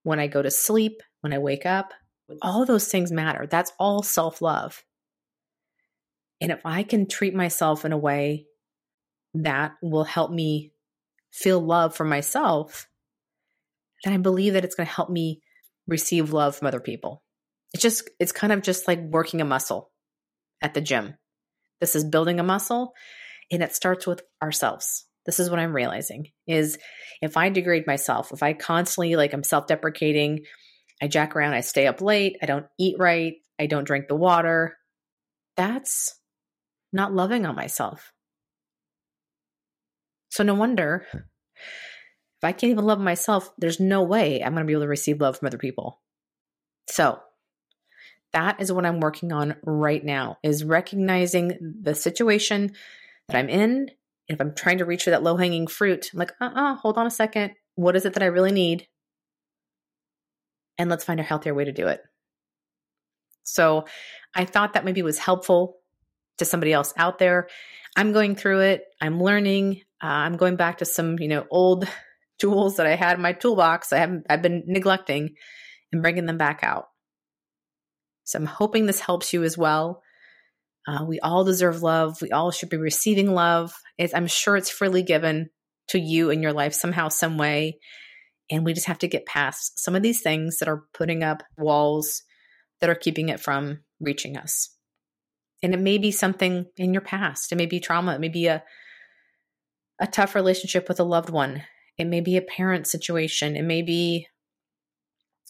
when 0.02 0.20
I 0.20 0.26
go 0.26 0.42
to 0.42 0.50
sleep, 0.50 1.02
when 1.22 1.32
I 1.32 1.38
wake 1.38 1.64
up. 1.64 1.92
All 2.42 2.66
those 2.66 2.88
things 2.88 3.10
matter. 3.10 3.46
That's 3.46 3.72
all 3.78 4.02
self 4.02 4.42
love. 4.42 4.84
And 6.40 6.52
if 6.52 6.60
I 6.64 6.82
can 6.82 7.08
treat 7.08 7.34
myself 7.34 7.86
in 7.86 7.92
a 7.92 7.98
way 7.98 8.46
that 9.32 9.72
will 9.82 10.04
help 10.04 10.30
me 10.30 10.72
feel 11.32 11.60
love 11.60 11.96
for 11.96 12.04
myself, 12.04 12.88
then 14.04 14.12
I 14.12 14.18
believe 14.18 14.52
that 14.52 14.64
it's 14.64 14.74
going 14.74 14.86
to 14.86 14.92
help 14.92 15.08
me 15.08 15.40
receive 15.86 16.32
love 16.32 16.56
from 16.56 16.68
other 16.68 16.80
people. 16.80 17.22
It's 17.72 17.82
just, 17.82 18.10
it's 18.20 18.32
kind 18.32 18.52
of 18.52 18.60
just 18.60 18.86
like 18.86 19.00
working 19.00 19.40
a 19.40 19.46
muscle 19.46 19.90
at 20.60 20.74
the 20.74 20.82
gym. 20.82 21.14
This 21.80 21.96
is 21.96 22.04
building 22.04 22.38
a 22.38 22.44
muscle, 22.44 22.92
and 23.50 23.62
it 23.62 23.74
starts 23.74 24.06
with 24.06 24.22
ourselves. 24.42 25.06
This 25.26 25.40
is 25.40 25.50
what 25.50 25.58
I'm 25.58 25.74
realizing 25.74 26.28
is 26.46 26.78
if 27.22 27.36
I 27.36 27.48
degrade 27.48 27.86
myself, 27.86 28.32
if 28.32 28.42
I 28.42 28.52
constantly 28.52 29.16
like 29.16 29.32
I'm 29.32 29.42
self-deprecating, 29.42 30.44
I 31.02 31.08
jack 31.08 31.34
around, 31.34 31.54
I 31.54 31.60
stay 31.60 31.86
up 31.86 32.00
late, 32.00 32.36
I 32.42 32.46
don't 32.46 32.66
eat 32.78 32.96
right, 32.98 33.34
I 33.58 33.66
don't 33.66 33.86
drink 33.86 34.08
the 34.08 34.16
water, 34.16 34.76
that's 35.56 36.18
not 36.92 37.14
loving 37.14 37.46
on 37.46 37.56
myself. 37.56 38.12
So 40.30 40.44
no 40.44 40.54
wonder 40.54 41.06
if 41.12 42.42
I 42.42 42.52
can't 42.52 42.72
even 42.72 42.84
love 42.84 43.00
myself, 43.00 43.50
there's 43.56 43.80
no 43.80 44.02
way 44.02 44.42
I'm 44.42 44.52
going 44.52 44.64
to 44.64 44.66
be 44.66 44.72
able 44.72 44.82
to 44.82 44.88
receive 44.88 45.20
love 45.20 45.38
from 45.38 45.46
other 45.46 45.58
people. 45.58 46.00
So, 46.90 47.18
that 48.32 48.60
is 48.60 48.72
what 48.72 48.84
I'm 48.84 48.98
working 48.98 49.32
on 49.32 49.54
right 49.62 50.04
now 50.04 50.38
is 50.42 50.64
recognizing 50.64 51.76
the 51.82 51.94
situation 51.94 52.72
that 53.28 53.38
I'm 53.38 53.48
in. 53.48 53.90
If 54.28 54.40
I'm 54.40 54.54
trying 54.54 54.78
to 54.78 54.84
reach 54.84 55.04
for 55.04 55.10
that 55.10 55.22
low 55.22 55.36
hanging 55.36 55.66
fruit, 55.66 56.10
I'm 56.12 56.18
like, 56.18 56.32
uh 56.40 56.46
uh-uh, 56.46 56.72
uh, 56.72 56.74
hold 56.76 56.98
on 56.98 57.06
a 57.06 57.10
second. 57.10 57.52
What 57.74 57.96
is 57.96 58.06
it 58.06 58.14
that 58.14 58.22
I 58.22 58.26
really 58.26 58.52
need? 58.52 58.86
And 60.78 60.90
let's 60.90 61.04
find 61.04 61.20
a 61.20 61.24
healthier 61.24 61.54
way 61.54 61.64
to 61.64 61.72
do 61.72 61.86
it. 61.88 62.00
So 63.44 63.84
I 64.34 64.44
thought 64.44 64.72
that 64.72 64.84
maybe 64.84 65.02
was 65.02 65.18
helpful 65.18 65.76
to 66.38 66.44
somebody 66.44 66.72
else 66.72 66.92
out 66.96 67.18
there. 67.18 67.48
I'm 67.96 68.12
going 68.12 68.34
through 68.34 68.60
it. 68.60 68.84
I'm 69.00 69.22
learning. 69.22 69.82
Uh, 70.02 70.06
I'm 70.06 70.36
going 70.36 70.56
back 70.56 70.78
to 70.78 70.84
some, 70.84 71.18
you 71.18 71.28
know, 71.28 71.46
old 71.50 71.86
tools 72.38 72.76
that 72.76 72.86
I 72.86 72.96
had 72.96 73.16
in 73.16 73.22
my 73.22 73.32
toolbox. 73.32 73.92
I 73.92 73.98
haven't, 73.98 74.26
I've 74.28 74.42
been 74.42 74.64
neglecting 74.66 75.34
and 75.92 76.02
bringing 76.02 76.26
them 76.26 76.38
back 76.38 76.60
out. 76.62 76.88
So 78.24 78.38
I'm 78.38 78.46
hoping 78.46 78.86
this 78.86 79.00
helps 79.00 79.32
you 79.32 79.44
as 79.44 79.56
well. 79.56 80.02
Uh, 80.86 81.04
we 81.06 81.18
all 81.20 81.44
deserve 81.44 81.82
love. 81.82 82.20
We 82.20 82.30
all 82.30 82.50
should 82.50 82.68
be 82.68 82.76
receiving 82.76 83.32
love. 83.34 83.74
It's, 83.96 84.14
I'm 84.14 84.26
sure 84.26 84.56
it's 84.56 84.70
freely 84.70 85.02
given 85.02 85.50
to 85.88 85.98
you 85.98 86.30
in 86.30 86.42
your 86.42 86.52
life 86.52 86.74
somehow, 86.74 87.08
some 87.08 87.38
way. 87.38 87.78
And 88.50 88.64
we 88.64 88.74
just 88.74 88.86
have 88.86 88.98
to 88.98 89.08
get 89.08 89.26
past 89.26 89.78
some 89.82 89.94
of 89.94 90.02
these 90.02 90.20
things 90.20 90.58
that 90.58 90.68
are 90.68 90.84
putting 90.92 91.22
up 91.22 91.42
walls 91.56 92.22
that 92.80 92.90
are 92.90 92.94
keeping 92.94 93.30
it 93.30 93.40
from 93.40 93.80
reaching 94.00 94.36
us. 94.36 94.68
And 95.62 95.72
it 95.72 95.80
may 95.80 95.96
be 95.96 96.10
something 96.10 96.66
in 96.76 96.92
your 96.92 97.00
past. 97.00 97.50
It 97.50 97.56
may 97.56 97.66
be 97.66 97.80
trauma. 97.80 98.14
It 98.14 98.20
may 98.20 98.28
be 98.28 98.46
a 98.46 98.62
a 100.00 100.06
tough 100.06 100.34
relationship 100.34 100.88
with 100.88 101.00
a 101.00 101.04
loved 101.04 101.30
one. 101.30 101.62
It 101.96 102.06
may 102.06 102.20
be 102.20 102.36
a 102.36 102.42
parent 102.42 102.86
situation. 102.86 103.56
It 103.56 103.62
may 103.62 103.82
be, 103.82 104.26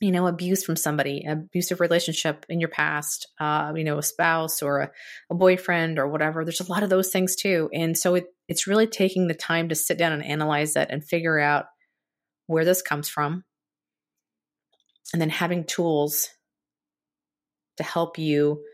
you 0.01 0.11
know, 0.11 0.27
abuse 0.27 0.65
from 0.65 0.77
somebody, 0.77 1.25
abusive 1.27 1.81
relationship 1.81 2.45
in 2.49 2.61
your 2.61 2.69
past, 2.69 3.29
uh, 3.41 3.73
you 3.77 3.85
know, 3.85 3.99
a 3.99 4.03
spouse 4.03 4.61
or 4.61 4.81
a, 4.81 4.91
a 5.31 5.35
boyfriend 5.35 5.99
or 5.99 6.09
whatever. 6.09 6.45
There's 6.45 6.61
a 6.61 6.71
lot 6.71 6.83
of 6.83 6.91
those 6.91 7.11
things 7.11 7.37
too. 7.37 7.71
And 7.73 7.97
so 7.97 8.17
it, 8.17 8.27
it's 8.49 8.67
really 8.67 8.87
taking 8.87 9.29
the 9.29 9.35
time 9.35 9.69
to 9.69 9.75
sit 9.75 9.97
down 9.97 10.13
and 10.13 10.25
analyze 10.25 10.75
it 10.77 10.89
and 10.91 11.05
figure 11.05 11.39
out 11.39 11.67
where 12.47 12.65
this 12.65 12.83
comes 12.83 13.09
from. 13.09 13.45
And 15.13 15.23
then 15.23 15.31
having 15.31 15.65
tools 15.65 16.29
to 17.77 17.85
help 17.85 18.19
you 18.19 18.65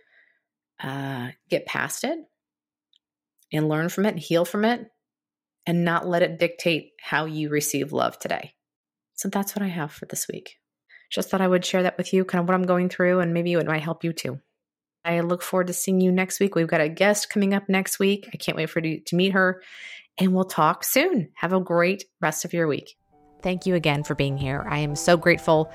uh, 0.83 1.31
get 1.51 1.67
past 1.67 2.05
it 2.05 2.19
and 3.53 3.69
learn 3.69 3.91
from 3.91 4.07
it 4.07 4.11
and 4.11 4.19
heal 4.19 4.47
from 4.47 4.65
it 4.65 4.87
and 5.67 5.85
not 5.85 6.09
let 6.09 6.23
it 6.23 6.39
dictate 6.39 6.93
how 7.01 7.27
you 7.27 7.51
receive 7.51 7.93
love 7.93 8.19
today. 8.19 8.55
So 9.15 9.29
that's 9.29 9.55
what 9.55 9.63
I 9.63 9.69
have 9.69 9.93
for 9.93 10.07
this 10.07 10.27
week. 10.33 10.60
Just 11.11 11.29
thought 11.29 11.41
I 11.41 11.49
would 11.49 11.65
share 11.65 11.83
that 11.83 11.99
with 11.99 12.13
you, 12.13 12.25
kind 12.25 12.41
of 12.41 12.49
what 12.49 12.55
I'm 12.55 12.67
going 12.67 12.89
through, 12.89 13.21
and 13.21 13.35
maybe 13.35 13.53
it 13.53 13.67
might 13.67 13.83
help 13.83 14.05
you 14.05 14.13
too. 14.13 14.41
I 15.05 15.21
look 15.21 15.43
forward 15.43 15.67
to 15.67 15.73
seeing 15.73 16.01
you 16.01 16.13
next 16.13 16.41
week. 16.41 16.55
We've 16.55 16.69
got 16.69 16.81
a 16.81 16.89
guest 16.89 17.31
coming 17.31 17.55
up 17.55 17.69
next 17.69 17.99
week. 17.99 18.29
I 18.33 18.37
can't 18.37 18.57
wait 18.57 18.71
for 18.71 18.81
you 18.81 19.01
to 19.01 19.17
meet 19.17 19.33
her, 19.33 19.63
and 20.19 20.35
we'll 20.35 20.45
talk 20.45 20.85
soon. 20.85 21.31
Have 21.35 21.53
a 21.53 21.61
great 21.61 22.05
rest 22.21 22.45
of 22.45 22.53
your 22.53 22.69
week. 22.69 22.97
Thank 23.43 23.67
you 23.67 23.75
again 23.75 24.05
for 24.05 24.15
being 24.15 24.37
here. 24.37 24.67
I 24.69 24.79
am 24.79 24.95
so 24.95 25.17
grateful 25.17 25.73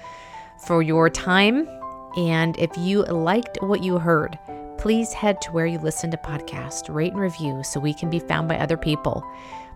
for 0.66 0.82
your 0.82 1.10
time. 1.10 1.68
And 2.16 2.58
if 2.58 2.70
you 2.78 3.04
liked 3.04 3.58
what 3.62 3.84
you 3.84 3.98
heard, 3.98 4.38
please 4.78 5.12
head 5.12 5.42
to 5.42 5.52
where 5.52 5.66
you 5.66 5.80
listen 5.80 6.12
to 6.12 6.18
podcasts, 6.18 6.94
rate 6.94 7.12
and 7.12 7.20
review 7.20 7.62
so 7.64 7.80
we 7.80 7.94
can 7.94 8.10
be 8.10 8.20
found 8.20 8.48
by 8.48 8.58
other 8.58 8.78
people. 8.78 9.24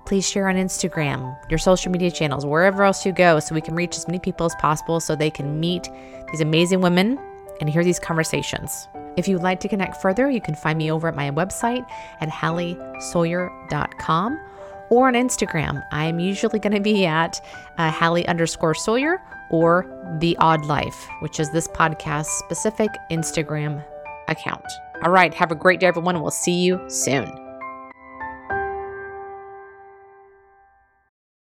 Please 0.05 0.27
share 0.27 0.49
on 0.49 0.55
Instagram, 0.55 1.37
your 1.49 1.59
social 1.59 1.91
media 1.91 2.09
channels, 2.09 2.45
wherever 2.45 2.83
else 2.83 3.05
you 3.05 3.11
go, 3.11 3.39
so 3.39 3.53
we 3.53 3.61
can 3.61 3.75
reach 3.75 3.95
as 3.95 4.07
many 4.07 4.19
people 4.19 4.45
as 4.45 4.55
possible 4.55 4.99
so 4.99 5.15
they 5.15 5.29
can 5.29 5.59
meet 5.59 5.87
these 6.31 6.41
amazing 6.41 6.81
women 6.81 7.19
and 7.59 7.69
hear 7.69 7.83
these 7.83 7.99
conversations. 7.99 8.87
If 9.17 9.27
you'd 9.27 9.43
like 9.43 9.59
to 9.61 9.67
connect 9.67 10.01
further, 10.01 10.29
you 10.29 10.41
can 10.41 10.55
find 10.55 10.77
me 10.77 10.91
over 10.91 11.07
at 11.07 11.15
my 11.15 11.31
website 11.31 11.85
at 12.21 12.29
halliesawyer.com 12.29 14.39
or 14.89 15.07
on 15.07 15.13
Instagram. 15.13 15.85
I'm 15.91 16.19
usually 16.19 16.59
going 16.59 16.73
to 16.73 16.79
be 16.79 17.05
at 17.05 17.43
uh, 17.77 17.91
Hallie 17.91 18.27
underscore 18.27 18.73
Sawyer 18.73 19.21
or 19.49 19.85
The 20.19 20.37
AWEd 20.39 20.65
Life, 20.65 21.07
which 21.19 21.39
is 21.39 21.51
this 21.51 21.67
podcast 21.67 22.25
specific 22.25 22.89
Instagram 23.11 23.83
account. 24.27 24.65
All 25.03 25.11
right, 25.11 25.33
have 25.33 25.51
a 25.51 25.55
great 25.55 25.79
day, 25.79 25.87
everyone, 25.87 26.21
we'll 26.21 26.31
see 26.31 26.63
you 26.63 26.83
soon. 26.89 27.48